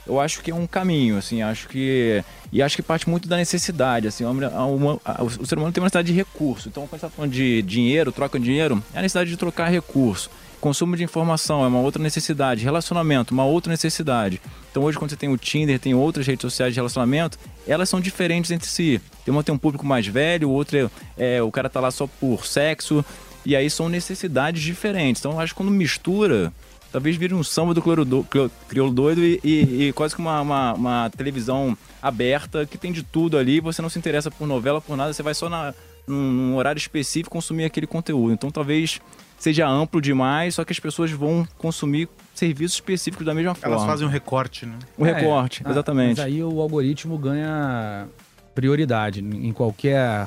[0.07, 2.23] eu acho que é um caminho, assim, acho que.
[2.51, 5.59] E acho que parte muito da necessidade, assim, a huma- a huma- a- o ser
[5.59, 6.69] humano tem uma necessidade de recurso.
[6.69, 9.69] Então, quando você está falando de dinheiro, troca de dinheiro, é a necessidade de trocar
[9.69, 10.31] recurso.
[10.61, 12.65] Consumo de informação é uma outra necessidade.
[12.65, 14.41] Relacionamento, uma outra necessidade.
[14.71, 18.01] Então, hoje, quando você tem o Tinder, tem outras redes sociais de relacionamento, elas são
[18.01, 19.01] diferentes entre si.
[19.25, 22.45] Tem uma tem um público mais velho, outra é o cara tá lá só por
[22.45, 23.05] sexo.
[23.47, 25.21] E aí são necessidades diferentes.
[25.23, 26.53] Então, acho que quando mistura,
[26.91, 30.41] talvez vire um samba do do- crio- crioulo doido e, e- e quase que uma,
[30.41, 33.61] uma- uma televisão aberta que tem de tudo ali.
[33.61, 35.73] Você não se interessa por novela, por nada, você vai só na,
[36.07, 38.33] num, num horário específico, consumir aquele conteúdo.
[38.33, 39.01] Então talvez
[39.39, 43.77] seja amplo demais, só que as pessoas vão consumir serviços específicos da mesma forma.
[43.77, 44.79] Elas fazem um recorte, né?
[44.99, 46.19] Um recorte, Ah, exatamente.
[46.19, 48.09] Mas aí o algoritmo ganha
[48.55, 50.27] prioridade em qualquer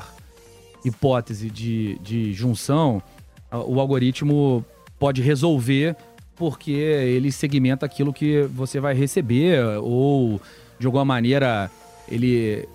[0.84, 3.02] hipótese de, de junção.
[3.50, 4.64] O algoritmo
[4.98, 5.96] pode resolver
[6.34, 10.40] porque ele segmenta aquilo que você vai receber ou
[10.78, 11.70] de alguma maneira
[12.08, 12.66] ele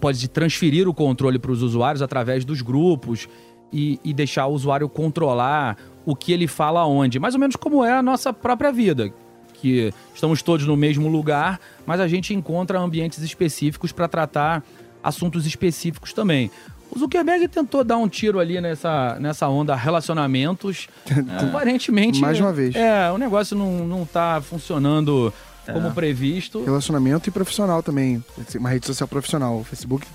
[0.00, 3.28] pode transferir o controle para os usuários através dos grupos
[3.72, 7.18] e, e deixar o usuário controlar o que ele fala onde.
[7.18, 9.12] Mais ou menos como é a nossa própria vida.
[9.54, 14.64] Que estamos todos no mesmo lugar, mas a gente encontra ambientes específicos para tratar
[15.02, 16.50] assuntos específicos também.
[16.90, 20.88] O Zuckerberg tentou dar um tiro ali nessa, nessa onda relacionamentos.
[21.48, 22.20] Aparentemente.
[22.20, 22.74] Mais uma vez.
[22.74, 25.32] É, o negócio não, não tá funcionando
[25.72, 26.64] como previsto.
[26.64, 28.22] Relacionamento e profissional também.
[28.56, 29.58] Uma rede social profissional.
[29.60, 30.06] O Facebook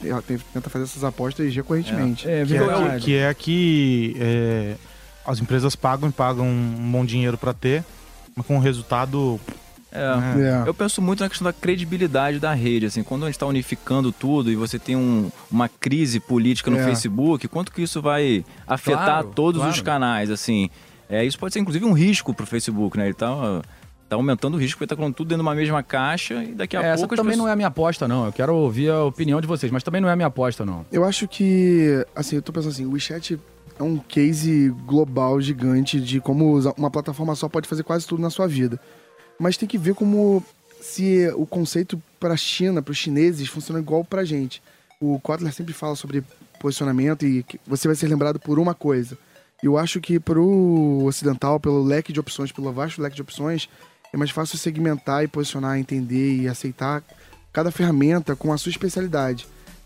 [0.53, 2.27] tenta fazer essas apostas recorrentemente.
[2.29, 3.03] É, Que é, verdade.
[3.05, 4.75] que é que é,
[5.25, 7.83] as empresas pagam e pagam um bom dinheiro pra ter,
[8.35, 9.39] mas com o resultado.
[9.91, 10.63] É.
[10.65, 10.67] É.
[10.67, 14.11] Eu penso muito na questão da credibilidade da rede, assim, quando a gente está unificando
[14.11, 16.83] tudo e você tem um- uma crise política no É.
[16.83, 19.73] Facebook, quanto que isso vai afetar Claro, todos claro.
[19.73, 20.69] os canais, assim?
[21.09, 23.05] É, isso pode ser inclusive um risco para o Facebook, né?
[23.05, 23.61] Ele tá,
[24.07, 26.77] tá aumentando o risco porque está colocando tudo dentro de uma mesma caixa e daqui
[26.77, 28.25] a É, essa pouco as também pessoas- não é a minha aposta, não.
[28.25, 30.85] Eu quero ouvir a opinião de vocês, mas também não é a minha aposta, não.
[30.91, 33.39] Eu acho que, assim, eu tô pensando assim, o WeChat
[33.79, 38.21] é um case global gigante de como usa- uma plataforma só pode fazer quase tudo
[38.21, 38.79] na sua vida.
[39.39, 40.43] Mas tem que ver como
[40.79, 44.61] se o conceito para a China, para os chineses, funciona igual para a gente.
[45.01, 46.23] O Kotler sempre fala sobre
[46.59, 49.17] posicionamento e que você vai ser lembrado por uma coisa.
[49.63, 53.67] Eu acho que para o ocidental, pelo leque de opções, pelo vasto leque de opções,
[54.15, 57.03] é mais fácil segmentar e posicionar, entender e aceitar
[57.51, 59.45] cada ferramenta com a sua especialidade.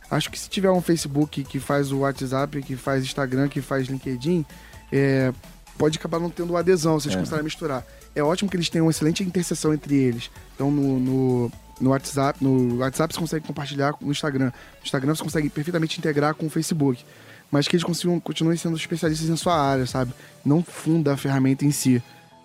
[0.09, 3.87] Acho que se tiver um Facebook que faz o WhatsApp, que faz Instagram, que faz
[3.87, 4.45] LinkedIn,
[4.91, 5.33] é,
[5.79, 7.83] pode acabar não tendo adesão se eles começarem a misturar.
[8.15, 10.29] É ótimo que eles tenham uma excelente interseção entre eles.
[10.53, 14.45] Então, no, no, no WhatsApp, no WhatsApp você consegue compartilhar no Instagram.
[14.45, 17.03] No Instagram você consegue perfeitamente integrar com o Facebook.
[17.49, 20.13] Mas que eles consigam, continuem sendo especialistas em sua área, sabe?
[20.45, 22.01] Não funda a ferramenta em si.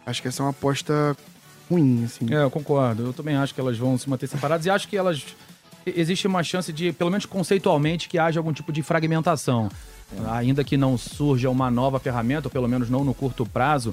[0.07, 1.15] Acho que essa é uma aposta
[1.71, 2.33] ruim, assim.
[2.33, 3.05] É, eu concordo.
[3.05, 5.25] Eu também acho que elas vão se manter separadas e acho que elas.
[5.87, 9.69] Existe uma chance de, pelo menos conceitualmente, que haja algum tipo de fragmentação.
[10.31, 13.93] Ainda que não surja uma nova ferramenta, ou pelo menos não no curto prazo,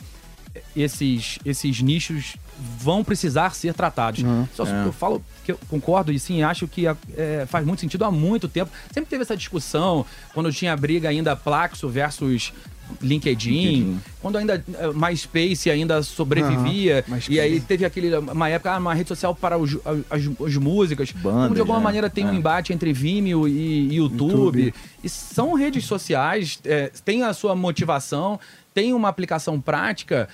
[0.76, 2.36] esses, esses nichos
[2.78, 4.24] vão precisar ser tratados.
[4.54, 8.12] Só Eu falo que eu concordo e sim, acho que é, faz muito sentido há
[8.12, 8.72] muito tempo.
[8.94, 12.54] Sempre teve essa discussão, quando tinha briga ainda Plaxo versus
[13.02, 14.00] LinkedIn, LinkedIn.
[14.22, 17.32] quando ainda eh, MySpace ainda sobrevivia, MySpace.
[17.34, 19.78] e aí teve aquele, uma época, ah, uma rede social para os,
[20.10, 21.12] as, as músicas.
[21.12, 21.84] Bandas, Como de alguma né?
[21.84, 22.36] maneira tem um É.
[22.36, 24.32] embate entre Vimeo e YouTube.
[24.66, 24.74] YouTube.
[25.04, 28.40] E são redes sociais, é, tem a sua motivação,
[28.74, 30.28] tem uma aplicação prática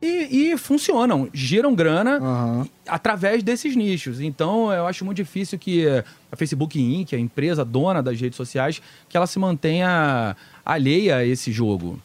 [0.00, 2.68] e, e funcionam, giram grana Aham.
[2.86, 4.20] através desses nichos.
[4.20, 8.36] Então, eu acho muito difícil que eh, a Facebook Inc., a empresa dona das redes
[8.36, 10.36] sociais, que ela se mantenha
[10.68, 11.98] alheia a esse jogo.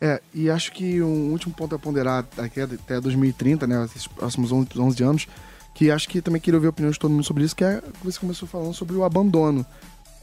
[0.00, 4.52] É, e acho que um último ponto a ponderar daqui até 2030, né, esses próximos
[4.52, 5.28] 11, 11 anos,
[5.74, 7.80] que acho que também queria ouvir a opinião de todo mundo sobre isso, que é
[7.80, 9.66] que você começou falando sobre o abandono.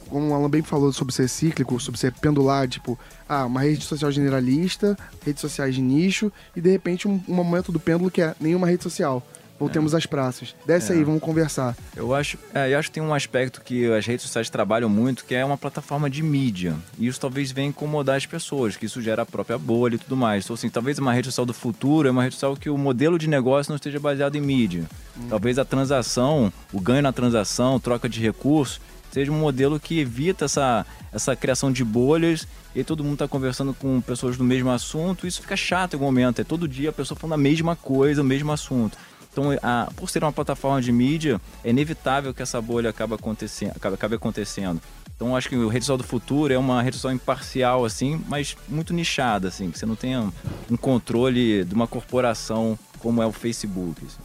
[0.09, 3.83] Como o Alan bem falou sobre ser cíclico, sobre ser pendular, tipo, ah, uma rede
[3.83, 8.21] social generalista, redes sociais de nicho, e de repente um, um momento do pêndulo que
[8.21, 9.21] é nenhuma rede social.
[9.59, 10.55] Voltemos às praças.
[10.65, 11.75] Desce aí, vamos conversar.
[11.95, 15.25] Eu acho, é, eu acho que tem um aspecto que as redes sociais trabalham muito,
[15.25, 16.75] que é uma plataforma de mídia.
[16.97, 20.15] E isso talvez venha incomodar as pessoas, que isso gera a própria bolha e tudo
[20.15, 20.43] mais.
[20.43, 23.17] Então, assim, talvez uma rede social do futuro é uma rede social que o modelo
[23.17, 24.83] de negócio não esteja baseado em mídia.
[25.29, 28.79] Talvez a transação, o ganho na transação, troca de recursos,
[29.11, 33.73] seja um modelo que evita essa, essa criação de bolhas e todo mundo está conversando
[33.73, 35.25] com pessoas do mesmo assunto.
[35.25, 36.39] Isso fica chato em algum momento.
[36.39, 38.95] É todo dia a pessoa falando a mesma coisa, o mesmo assunto.
[39.39, 43.73] Então, a- por ser uma plataforma de mídia, é inevitável que essa bolha acabe acontecendo.
[43.75, 44.81] Acabe, acabe acontecendo.
[45.15, 48.57] Então, acho que o rede social do futuro é uma rede social imparcial, assim, mas
[48.67, 50.27] muito nichada, assim, que você não tenha
[50.71, 54.01] um controle de uma corporação como é o Facebook.
[54.05, 54.17] assim.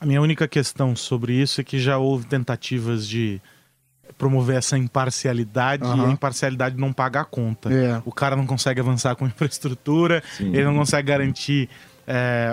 [0.00, 3.40] A minha única questão sobre isso é que já houve tentativas de
[4.18, 7.72] promover essa imparcialidade e a imparcialidade não paga a conta.
[7.72, 8.02] É.
[8.04, 10.48] O cara não consegue avançar com infraestrutura, Sim.
[10.48, 11.68] ele não consegue garantir
[12.06, 12.52] é,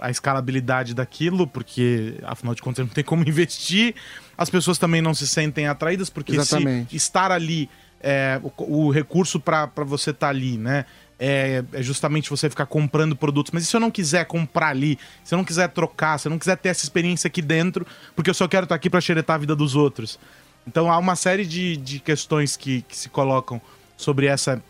[0.00, 3.94] a escalabilidade daquilo, porque afinal de contas não tem como investir.
[4.36, 6.90] As pessoas também não se sentem atraídas, porque Exatamente.
[6.90, 7.68] se estar ali,
[8.00, 10.84] é, o, o recurso para você estar ali, né?
[11.18, 13.50] É, é justamente você ficar comprando produtos.
[13.50, 14.98] Mas e se eu não quiser comprar ali?
[15.24, 18.28] Se eu não quiser trocar, se eu não quiser ter essa experiência aqui dentro, porque
[18.28, 20.18] eu só quero estar aqui para xeretar a vida dos outros?
[20.66, 23.60] Então há uma série de, de questões que, que se colocam
[23.96, 24.62] sobre essa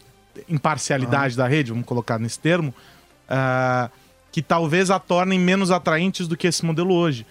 [0.49, 2.73] imparcialidade da rede, vamos colocar nesse termo,
[3.29, 3.91] ah,
[4.37, 7.25] que talvez a tornem menos atraentes do que esse modelo hoje.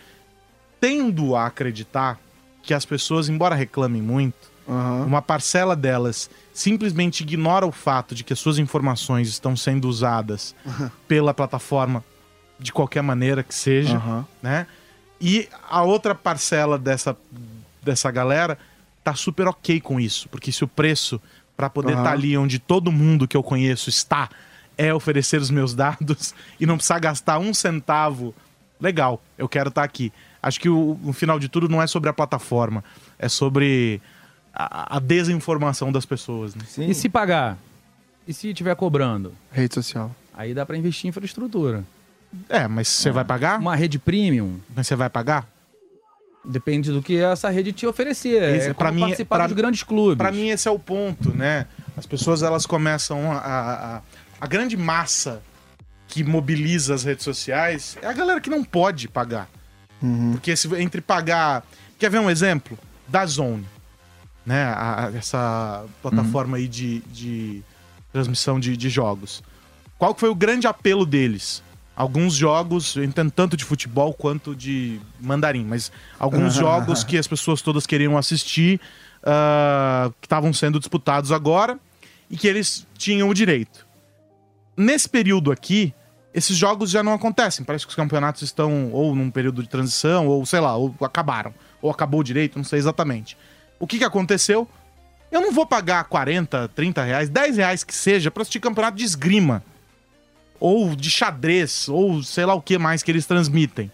[0.81, 2.19] Tendo a acreditar
[2.63, 5.05] que as pessoas, embora reclamem muito, Aham.
[5.05, 10.55] uma parcela delas simplesmente ignora o fato de que as suas informações estão sendo usadas
[11.07, 12.03] pela plataforma
[12.57, 14.25] de qualquer maneira que seja, Aham.
[14.41, 14.65] né?
[15.21, 17.15] E a outra parcela dessa,
[17.83, 18.57] dessa galera
[19.03, 21.21] tá super ok com isso, porque se o preço
[21.55, 22.11] para poder estar Aham.
[22.13, 24.27] ali onde todo mundo que eu conheço está
[24.77, 28.33] é oferecer os meus dados e não precisar gastar um centavo,
[28.79, 30.11] legal, eu quero estar aqui.
[30.41, 32.83] Acho que o, o final de tudo não é sobre a plataforma,
[33.17, 34.01] é sobre
[34.53, 36.53] a, a desinformação das pessoas.
[36.55, 36.63] Né?
[36.87, 37.57] E se pagar?
[38.27, 39.33] E se estiver cobrando?
[39.51, 40.15] Rede social.
[40.33, 41.83] Aí dá pra investir em infraestrutura.
[42.49, 43.59] É, mas você vai pagar?
[43.59, 45.47] Uma rede premium, Mas você vai pagar?
[46.47, 48.55] depende do que essa rede te oferecer.
[48.55, 50.17] Esse, é como mim, participar pra- dos grandes clubes.
[50.17, 51.65] Pra mim esse é o ponto, né?
[51.97, 54.01] As pessoas elas começam a, a, a
[54.47, 55.41] grande massa
[56.07, 59.49] que mobiliza as redes sociais é a galera que não pode pagar.
[60.33, 61.63] Porque se, entre pagar,
[61.97, 62.77] quer ver um exemplo?
[63.07, 63.65] Da Zone,
[64.45, 64.65] né?
[64.65, 67.63] A- a- essa plataforma aí de, de
[68.13, 69.41] transmissão de, de jogos.
[69.97, 71.63] Qual foi o grande apelo deles?
[71.95, 77.25] Alguns jogos, eu entendo tanto de futebol quanto de mandarim, mas alguns jogos que as
[77.25, 78.79] pessoas todas queriam assistir,
[79.23, 81.79] ah, que estavam sendo disputados agora
[82.29, 83.85] e que eles tinham o direito.
[84.77, 85.93] Nesse período aqui,
[86.33, 87.63] esses jogos já não acontecem.
[87.63, 91.53] Parece que os campeonatos estão ou num período de transição, ou sei lá, ou acabaram,
[91.81, 93.37] ou acabou direito, não sei exatamente.
[93.79, 94.67] O que, que aconteceu?
[95.31, 99.03] Eu não vou pagar 40, 30 reais, 10 reais que seja pra assistir campeonato de
[99.03, 99.63] esgrima.
[100.59, 103.91] Ou de xadrez, ou sei lá o que mais que eles transmitem.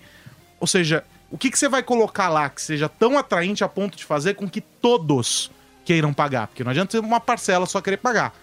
[0.59, 3.97] Ou seja, o que, que você vai colocar lá que seja tão atraente a ponto
[3.97, 5.49] de fazer com que todos
[5.85, 6.47] queiram pagar?
[6.47, 8.35] Porque não adianta ser uma parcela só querer pagar.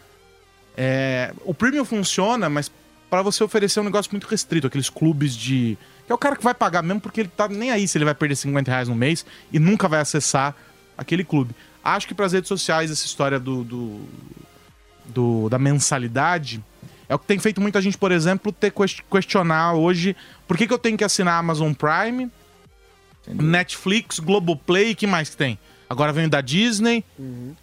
[0.81, 2.71] É, o premium funciona, mas
[3.11, 5.77] para você oferecer um negócio muito restrito, aqueles clubes de.
[6.07, 8.05] Que é o cara que vai pagar mesmo porque ele tá nem aí se ele
[8.05, 10.55] vai perder 50 reais no mês e nunca vai acessar
[10.97, 11.53] aquele clube.
[11.83, 14.01] Acho que para as redes sociais essa história do, do,
[15.07, 16.62] do- da mensalidade
[17.09, 20.14] é o que tem feito muita gente, por exemplo, ter ques- questionar hoje
[20.47, 22.31] por que, que eu tenho que assinar Amazon Prime,
[23.27, 25.59] Netflix, Globoplay, que mais que tem?
[25.90, 27.03] Agora vem o da Disney.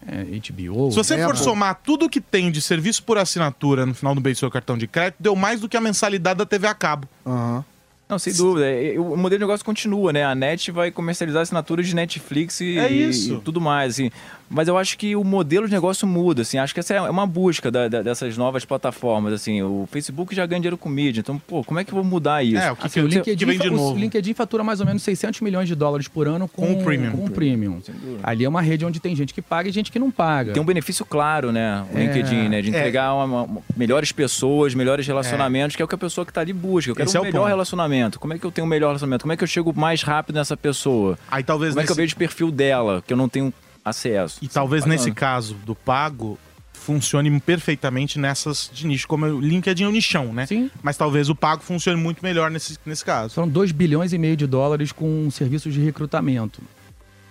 [0.08, 0.90] É, HBO.
[0.92, 4.22] Se você É, for somar tudo que tem de serviço por assinatura no final do
[4.22, 6.74] mês do seu cartão de crédito, deu mais do que a mensalidade da TV a
[6.74, 7.08] cabo.
[7.26, 7.64] Aham.
[8.08, 8.68] Não, sem dúvida.
[8.70, 10.24] É, O modelo de negócio continua, né?
[10.24, 13.34] A NET vai comercializar assinaturas de Netflix e, É isso.
[13.34, 14.12] e tudo mais, assim.
[14.50, 16.58] Mas eu acho que o modelo de negócio muda, assim.
[16.58, 19.62] Acho que essa é uma busca da- da- dessas novas plataformas, assim.
[19.64, 22.44] O Facebook já ganha dinheiro com mídia, então, pô, como é que eu vou mudar
[22.44, 22.58] isso?
[22.62, 23.96] É, o que, Assim, que, o que LinkedIn, vem de novo?
[23.96, 26.84] o LinkedIn fatura mais ou menos 600 milhões de dólares por ano com, Com o
[26.84, 27.12] premium.
[27.12, 27.82] com o premium.
[28.24, 30.54] Ali é uma rede onde tem gente que paga e gente que não paga.
[30.54, 31.84] Tem um benefício claro, né?
[31.94, 32.02] O É.
[32.06, 32.62] LinkedIn, né?
[32.62, 36.32] De entregar uma- uma- melhores pessoas, melhores relacionamentos, que é o que a pessoa que
[36.32, 36.92] tá ali busca.
[36.92, 37.50] Eu quero Esse é um o melhor ponto.
[37.50, 38.20] relacionamento.
[38.20, 39.24] Como é que eu tenho um melhor relacionamento?
[39.24, 41.18] Como é que eu chego mais rápido nessa pessoa?
[41.30, 43.52] Aí talvez Como é que eu nesse, vejo o perfil dela, que eu não tenho
[43.86, 44.40] acesso?
[44.42, 44.96] e talvez Bacana.
[44.96, 46.38] nesse caso do pago
[46.74, 50.46] funcione perfeitamente nessas de nicho, como o LinkedIn é o nichão, né?
[50.46, 50.70] Sim.
[50.84, 53.34] Mas talvez o pago funcione muito melhor nesse, nesse caso.
[53.34, 56.62] São 2 bilhões e meio de dólares com serviços de recrutamento.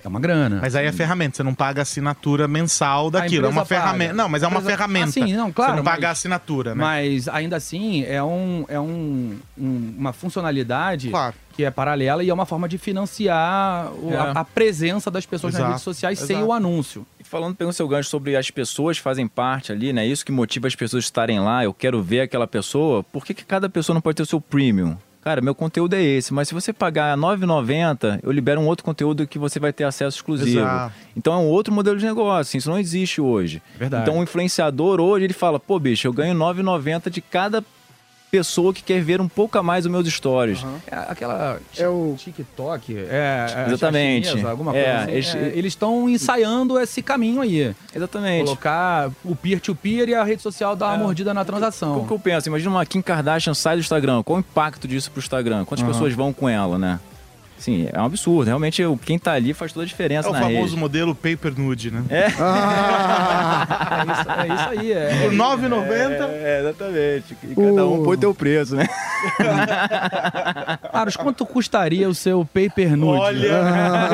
[0.05, 0.59] É uma grana.
[0.61, 3.47] Mas aí é ferramenta, você não paga a assinatura mensal daquilo.
[3.47, 3.81] É uma paga.
[3.81, 4.13] ferramenta.
[4.13, 5.09] Não, mas é uma empresa- ferramenta.
[5.09, 6.81] Ah, sim, não, claro, Você não paga mas- assinatura, né?
[6.85, 11.35] Mas ainda assim é, um, é um, um- uma funcionalidade Claro.
[11.55, 14.17] que é paralela e é uma forma de financiar o- É.
[14.17, 16.49] a, a presença das pessoas Exato, nas redes sociais sem exato.
[16.49, 17.07] o anúncio.
[17.19, 20.07] E Falando, pegando seu gancho sobre as pessoas fazem parte ali, né?
[20.07, 21.65] Isso que motiva as pessoas a estarem lá.
[21.65, 23.03] Eu quero ver aquela pessoa.
[23.03, 24.97] Por que, que cada pessoa não pode ter o seu premium?
[25.25, 28.85] Cara, meu conteúdo é esse, mas se você pagar R$ 9,90, eu libero um outro
[28.85, 30.61] conteúdo que você vai ter acesso exclusivo.
[30.61, 30.95] Exato.
[31.17, 33.63] Então é um outro modelo de negócio, isso não existe hoje.
[33.79, 34.03] Verdade.
[34.03, 37.65] Então o influenciador hoje, ele fala, pô, bicho, eu ganho R$ 9,90 de cada
[38.39, 40.65] pessoa que quer ver um pouco a mais os meus stories.
[40.91, 44.29] É aquela É o- TikTok, é, é Exatamente.
[44.29, 45.13] chinesa, alguma É, coisa assim.
[45.13, 47.75] eles- É, eles estão ensaiando esse caminho aí.
[47.95, 48.45] Exatamente.
[48.47, 52.05] Colocar o peer-to-peer e a rede social dar uma mordida na Como transação.
[52.07, 52.49] que eu penso?
[52.49, 54.23] Imagina uma Kim Kardashian sai do Instagram.
[54.25, 55.65] Qual o impacto disso pro Instagram?
[55.65, 56.99] Quantas pessoas vão com ela, né?
[57.65, 58.49] Sim, é um absurdo.
[58.49, 60.77] Realmente, quem tá ali faz toda a diferença É o famoso rede.
[60.77, 62.03] modelo paper nude, né?
[62.11, 62.27] É
[64.13, 64.93] isso, é isso aí.
[64.93, 66.29] É, Por R$ 9,90.
[66.29, 67.37] É, exatamente.
[67.43, 68.87] E cada um põe o teu preço, né?
[70.93, 73.19] Carlos, quanto custaria o seu paper nude?
[73.21, 73.47] Olha,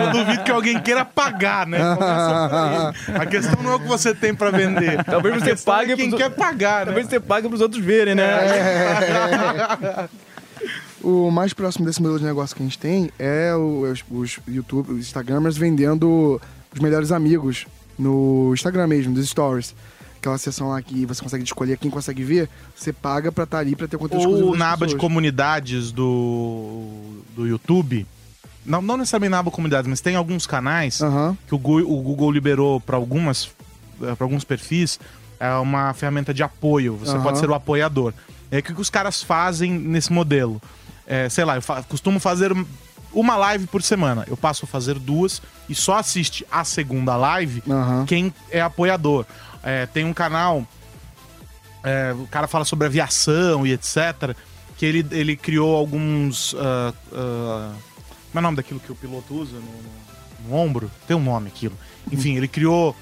[0.04, 1.78] eu duvido que alguém queira pagar, né?
[1.80, 3.16] Aí.
[3.20, 5.02] A questão não é o que você tem pra vender.
[5.04, 6.84] Talvez você pague é quem pros- quer pagar, né?
[6.86, 8.28] Talvez você pague pros outros verem, né?
[11.02, 14.38] O mais próximo desse modelo de negócio que a gente tem é o- os, os
[14.46, 16.40] YouTube, os Instagramers vendendo
[16.74, 17.66] os melhores amigos
[17.98, 19.74] no Instagram mesmo, dos stories.
[20.18, 22.46] aquela seção lá que você consegue escolher quem consegue ver,
[22.76, 26.84] você paga pra estar ali pra ter conteúdo Ou na aba de comunidades do,
[27.34, 28.06] do YouTube.
[28.66, 31.34] Não, não necessariamente na aba comunidades, mas tem alguns canais Aham.
[31.48, 33.48] que o Google, o Google liberou para algumas
[33.98, 35.00] para alguns perfis
[35.38, 36.96] é uma ferramenta de apoio.
[36.96, 37.22] Você Aham.
[37.22, 38.12] pode ser o apoiador.
[38.50, 40.60] É o que os caras fazem nesse modelo.
[41.12, 42.52] É, sei lá, eu fa- costumo fazer
[43.12, 44.24] uma live por semana.
[44.28, 48.04] Eu passo a fazer duas e só assiste a segunda live Aham.
[48.06, 49.26] quem é apoiador.
[49.62, 50.64] É, tem um canal,
[51.82, 54.36] é, o cara fala sobre aviação e etc.
[54.76, 56.54] Que ele, ele criou alguns.
[56.58, 57.72] ah, ah,
[58.32, 60.90] como é o nome daquilo que o piloto usa no, no- no ombro?
[61.08, 61.76] Tem um nome aquilo.
[62.12, 62.94] Enfim, ele criou.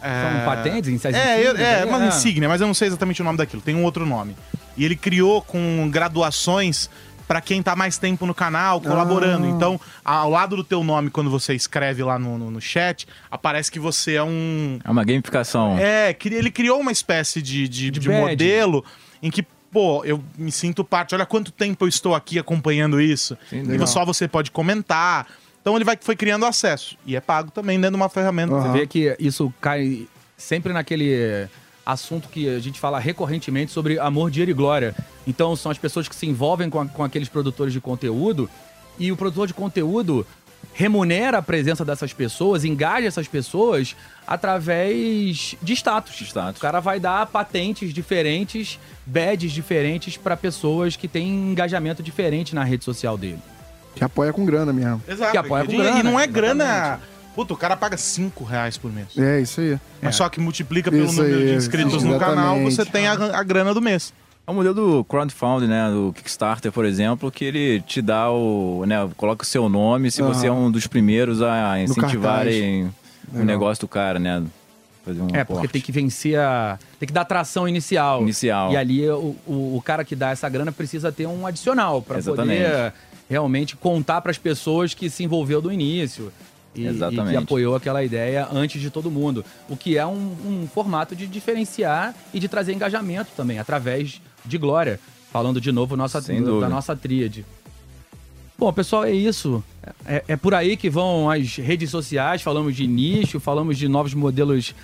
[0.00, 1.84] é, São patentes, insetos É, eu- é, né?
[1.84, 2.08] uma É.
[2.08, 3.60] insígnia, mas eu não sei exatamente o nome daquilo.
[3.60, 4.36] Tem um outro nome.
[4.76, 6.88] E ele criou com graduações
[7.26, 9.46] pra quem tá mais tempo no canal, colaborando.
[9.46, 9.50] Ah.
[9.50, 13.70] Então, ao lado do teu nome, quando você escreve lá no, no, no chat, aparece
[13.70, 14.78] que você é um.
[14.84, 15.76] É uma gamificação.
[15.78, 18.84] É, ele criou uma espécie de, de, De de modelo
[19.22, 21.14] em que, pô, eu me sinto parte.
[21.14, 23.36] Olha quanto tempo eu estou aqui acompanhando isso.
[23.48, 23.86] Sim, e legal.
[23.86, 25.26] só você pode comentar.
[25.60, 26.96] Então ele vai, foi criando acesso.
[27.04, 28.54] E é pago também dentro de uma ferramenta.
[28.54, 28.72] Aham.
[28.72, 30.06] Você vê que isso cai
[30.36, 31.48] sempre naquele
[31.86, 34.94] assunto que a gente fala recorrentemente sobre amor, dinheiro e glória.
[35.26, 38.50] Então são as pessoas que se envolvem com, a- com aqueles produtores de conteúdo
[38.98, 40.26] e o produtor de conteúdo
[40.74, 43.94] remunera a presença dessas pessoas, engaja essas pessoas
[44.60, 46.16] através de status.
[46.16, 46.58] De status.
[46.58, 52.64] O cara vai dar patentes diferentes, badges diferentes para pessoas que têm engajamento diferente na
[52.64, 53.38] rede social dele.
[53.94, 55.02] Que apoia com grana mesmo.
[55.08, 55.30] Exato.
[55.32, 56.64] Que apoia com E- E grana, não é grana.
[56.64, 57.15] exatamente.
[57.36, 59.08] Puta, o cara paga 5 reais por mês.
[59.16, 59.78] É, isso aí.
[60.02, 63.12] Mas só que multiplica pelo Isso número aí, de inscritos no canal, você tem a,
[63.12, 64.12] a grana do mês.
[64.46, 65.90] É o modelo do crowdfunding, né?
[65.90, 68.84] Do Kickstarter, por exemplo, que ele te dá o.
[68.86, 70.32] Né, coloca o seu nome se Aham.
[70.32, 72.90] você é um dos primeiros a incentivarem
[73.34, 74.42] o negócio do cara, né?
[75.04, 75.68] Fazer um É, porque aporte.
[75.72, 76.78] tem que vencer a.
[76.98, 78.22] Tem que dar tração inicial.
[78.22, 78.72] Inicial.
[78.72, 82.22] E ali o, o, o cara que dá essa grana precisa ter um adicional para
[82.22, 82.92] poder
[83.28, 86.32] realmente contar para as pessoas que se envolveu do início.
[86.76, 87.30] E, e Exatamente.
[87.30, 89.44] que apoiou aquela ideia antes de todo mundo.
[89.68, 94.58] O que é um, um formato de diferenciar e de trazer engajamento também, através de
[94.58, 95.00] Glória.
[95.32, 97.44] Falando de novo nossa, da nossa tríade.
[98.58, 99.62] Bom, pessoal, é isso.
[100.06, 102.40] É, é por aí que vão as redes sociais.
[102.40, 104.74] Falamos de nicho, falamos de novos modelos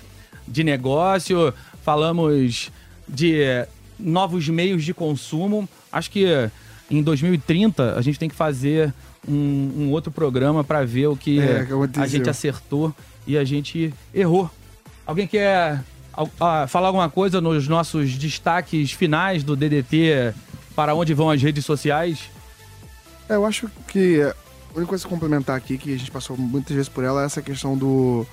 [0.47, 2.71] de negócio, falamos
[3.07, 3.67] de eh,
[3.97, 5.67] novos meios de consumo.
[5.91, 6.25] Acho que
[6.89, 8.93] em 2030 a gente tem que fazer
[9.27, 11.67] um, um outro programa para ver o que, É,
[11.97, 12.93] a gente acertou
[13.25, 14.49] e a gente errou.
[15.05, 15.83] Alguém quer
[16.39, 20.33] ah, falar alguma coisa nos nossos destaques finais do DDT
[20.75, 22.29] para onde vão as redes sociais?
[23.29, 24.33] É, eu acho que a
[24.75, 27.41] única coisa a complementar aqui, que a gente passou muitas vezes por ela, é essa
[27.41, 28.25] questão do,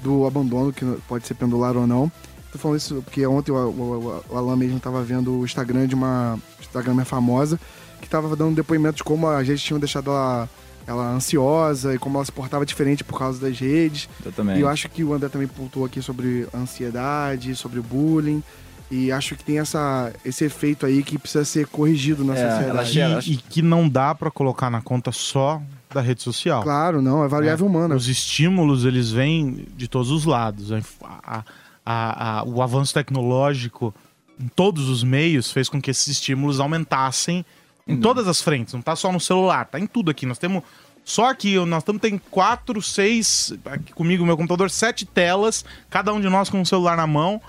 [0.00, 2.10] do abandono, que pode ser pendular ou não.
[2.52, 5.94] Tô falando isso porque ontem o, o, o Alan mesmo tava vendo o Instagram de
[5.94, 7.58] uma Instagramer famosa,
[8.04, 10.48] que tava dando depoimento de como as redes tinham deixado ela,
[10.86, 14.08] ela ansiosa e como ela se portava diferente por causa das redes.
[14.20, 14.58] Exatamente.
[14.58, 18.42] E eu acho que o André também pontuou aqui sobre a ansiedade, sobre o bullying.
[18.90, 23.00] E acho que tem essa, esse efeito aí que precisa ser corrigido na É, sociedade.
[23.00, 25.60] ela E, e que não dá pra colocar na conta só
[25.92, 26.62] da rede social.
[26.62, 27.94] Claro, não, é variável humana.
[27.94, 30.70] Os estímulos, eles vêm de todos os lados.
[30.70, 31.44] A a-
[31.86, 33.94] a- a- o avanço tecnológico
[34.40, 37.44] em todos os meios fez com que esses estímulos aumentassem
[37.86, 38.74] em todas as frentes.
[38.74, 40.26] Não tá só no celular, tá em tudo aqui.
[40.26, 40.62] Nós temos...
[41.04, 43.52] Só aqui, nós estamos tem quatro, seis...
[43.66, 45.64] Aqui comigo, meu computador, sete telas.
[45.90, 47.40] Cada um de nós com um celular na mão.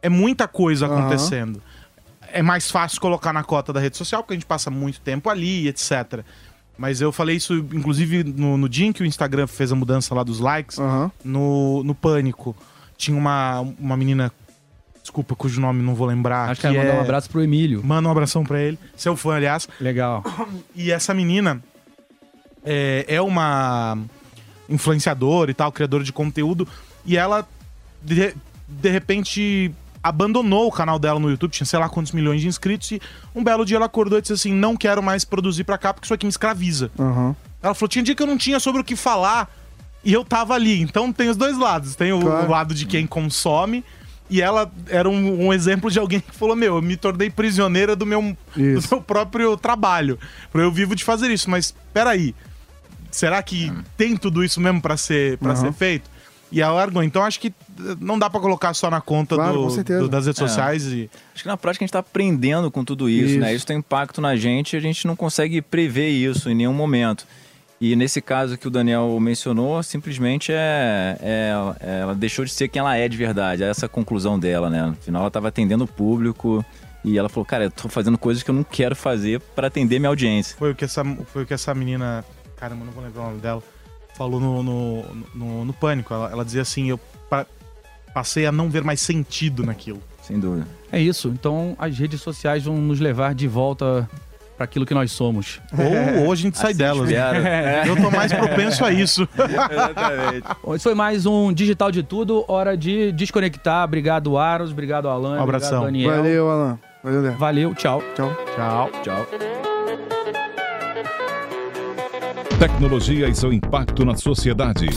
[0.00, 1.62] É muita coisa acontecendo.
[2.32, 5.28] É mais fácil colocar na cota da rede social, porque a gente passa muito tempo
[5.28, 6.22] ali, etc.
[6.78, 10.14] Mas eu falei isso, inclusive, no, no dia em que o Instagram fez a mudança
[10.14, 11.10] lá dos likes, Aham.
[11.24, 12.56] no, no Pânico.
[12.96, 14.32] Tinha uma, uma menina,
[15.08, 16.50] desculpa, cujo nome não vou lembrar.
[16.50, 17.82] Acho que, quero mandar um abraço pro Emílio.
[17.84, 19.66] Manda um abração pra ele, seu fã, aliás.
[19.80, 20.22] Legal.
[20.74, 21.62] E essa menina
[22.64, 23.98] é, é uma
[24.68, 26.68] influenciadora e tal, criadora de conteúdo.
[27.06, 27.46] E ela,
[28.02, 28.34] de,
[28.68, 32.90] de repente, abandonou o canal dela no YouTube, tinha sei lá quantos milhões de inscritos.
[32.92, 33.00] E
[33.34, 36.06] um belo dia ela acordou e disse assim: Não quero mais produzir pra cá porque
[36.06, 36.90] isso aqui me escraviza.
[36.98, 37.34] Aham.
[37.62, 39.50] Ela falou: tinha dia que eu não tinha sobre o que falar
[40.04, 40.80] e eu tava ali.
[40.82, 41.96] Então tem os dois lados.
[41.96, 42.46] Tem o, Claro.
[42.46, 43.82] o lado de quem consome.
[44.30, 47.96] E ela era um, um exemplo de alguém que falou: Meu, eu me tornei prisioneira
[47.96, 48.20] do meu,
[48.54, 50.18] do meu próprio trabalho.
[50.52, 52.34] Eu vivo de fazer isso, mas peraí.
[53.10, 55.60] Será que tem tudo isso mesmo pra ser, pra Aham.
[55.62, 56.10] ser feito?
[56.52, 57.02] E ela largou.
[57.02, 60.26] Então acho que eh, não dá pra colocar só na conta Claro, do- do- das
[60.26, 60.46] redes É.
[60.46, 60.84] sociais.
[60.86, 61.10] E...
[61.34, 63.40] Acho que na prática a gente está aprendendo com tudo isso, Isso.
[63.40, 63.54] né?
[63.54, 67.26] Isso tem impacto na gente e a gente não consegue prever isso em nenhum momento.
[67.80, 72.68] E nesse caso que o Daniel mencionou, simplesmente é, é, é, ela deixou de ser
[72.68, 73.62] quem ela é de verdade.
[73.62, 74.86] É essa conclusão dela, né?
[74.86, 76.64] No final ela estava atendendo o público
[77.04, 80.00] e ela falou, cara, eu tô fazendo coisas que eu não quero fazer para atender
[80.00, 80.56] minha audiência.
[80.58, 82.24] Foi o que essa, foi o que essa menina,
[82.56, 83.62] caramba, não vou lembrar o nome dela,
[84.16, 86.12] falou no, no, no, no Pânico.
[86.12, 86.98] Ela, ela dizia assim, eu
[87.30, 87.46] pa,
[88.12, 90.02] passei a não ver mais sentido naquilo.
[90.20, 90.66] Sem dúvida.
[90.90, 91.28] É isso.
[91.28, 94.10] Então as redes sociais vão nos levar de volta
[94.58, 95.60] para aquilo que nós somos.
[95.72, 97.08] Ou, ou a gente sai Assim delas.
[97.86, 99.26] Eu tô mais propenso a isso.
[99.38, 100.46] Exatamente.
[100.74, 102.44] Esse foi mais um Digital de Tudo.
[102.48, 103.84] Hora de desconectar.
[103.84, 104.72] Obrigado, Aros.
[104.72, 105.38] Obrigado, Alan.
[105.38, 105.82] Um abração.
[105.84, 106.16] Obrigado, Daniel.
[106.16, 106.78] Valeu, Alan.
[107.04, 107.38] Valeu, Léo.
[107.38, 107.74] Valeu.
[107.74, 108.02] Tchau.
[108.16, 108.36] Tchau.
[108.56, 108.90] Tchau.
[109.04, 109.26] Tchau.
[112.58, 114.88] Tecnologia e seu impacto na sociedade.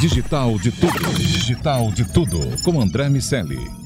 [0.00, 1.14] Digital de tudo.
[1.18, 2.62] Digital de tudo.
[2.64, 3.85] Com André Miscelli.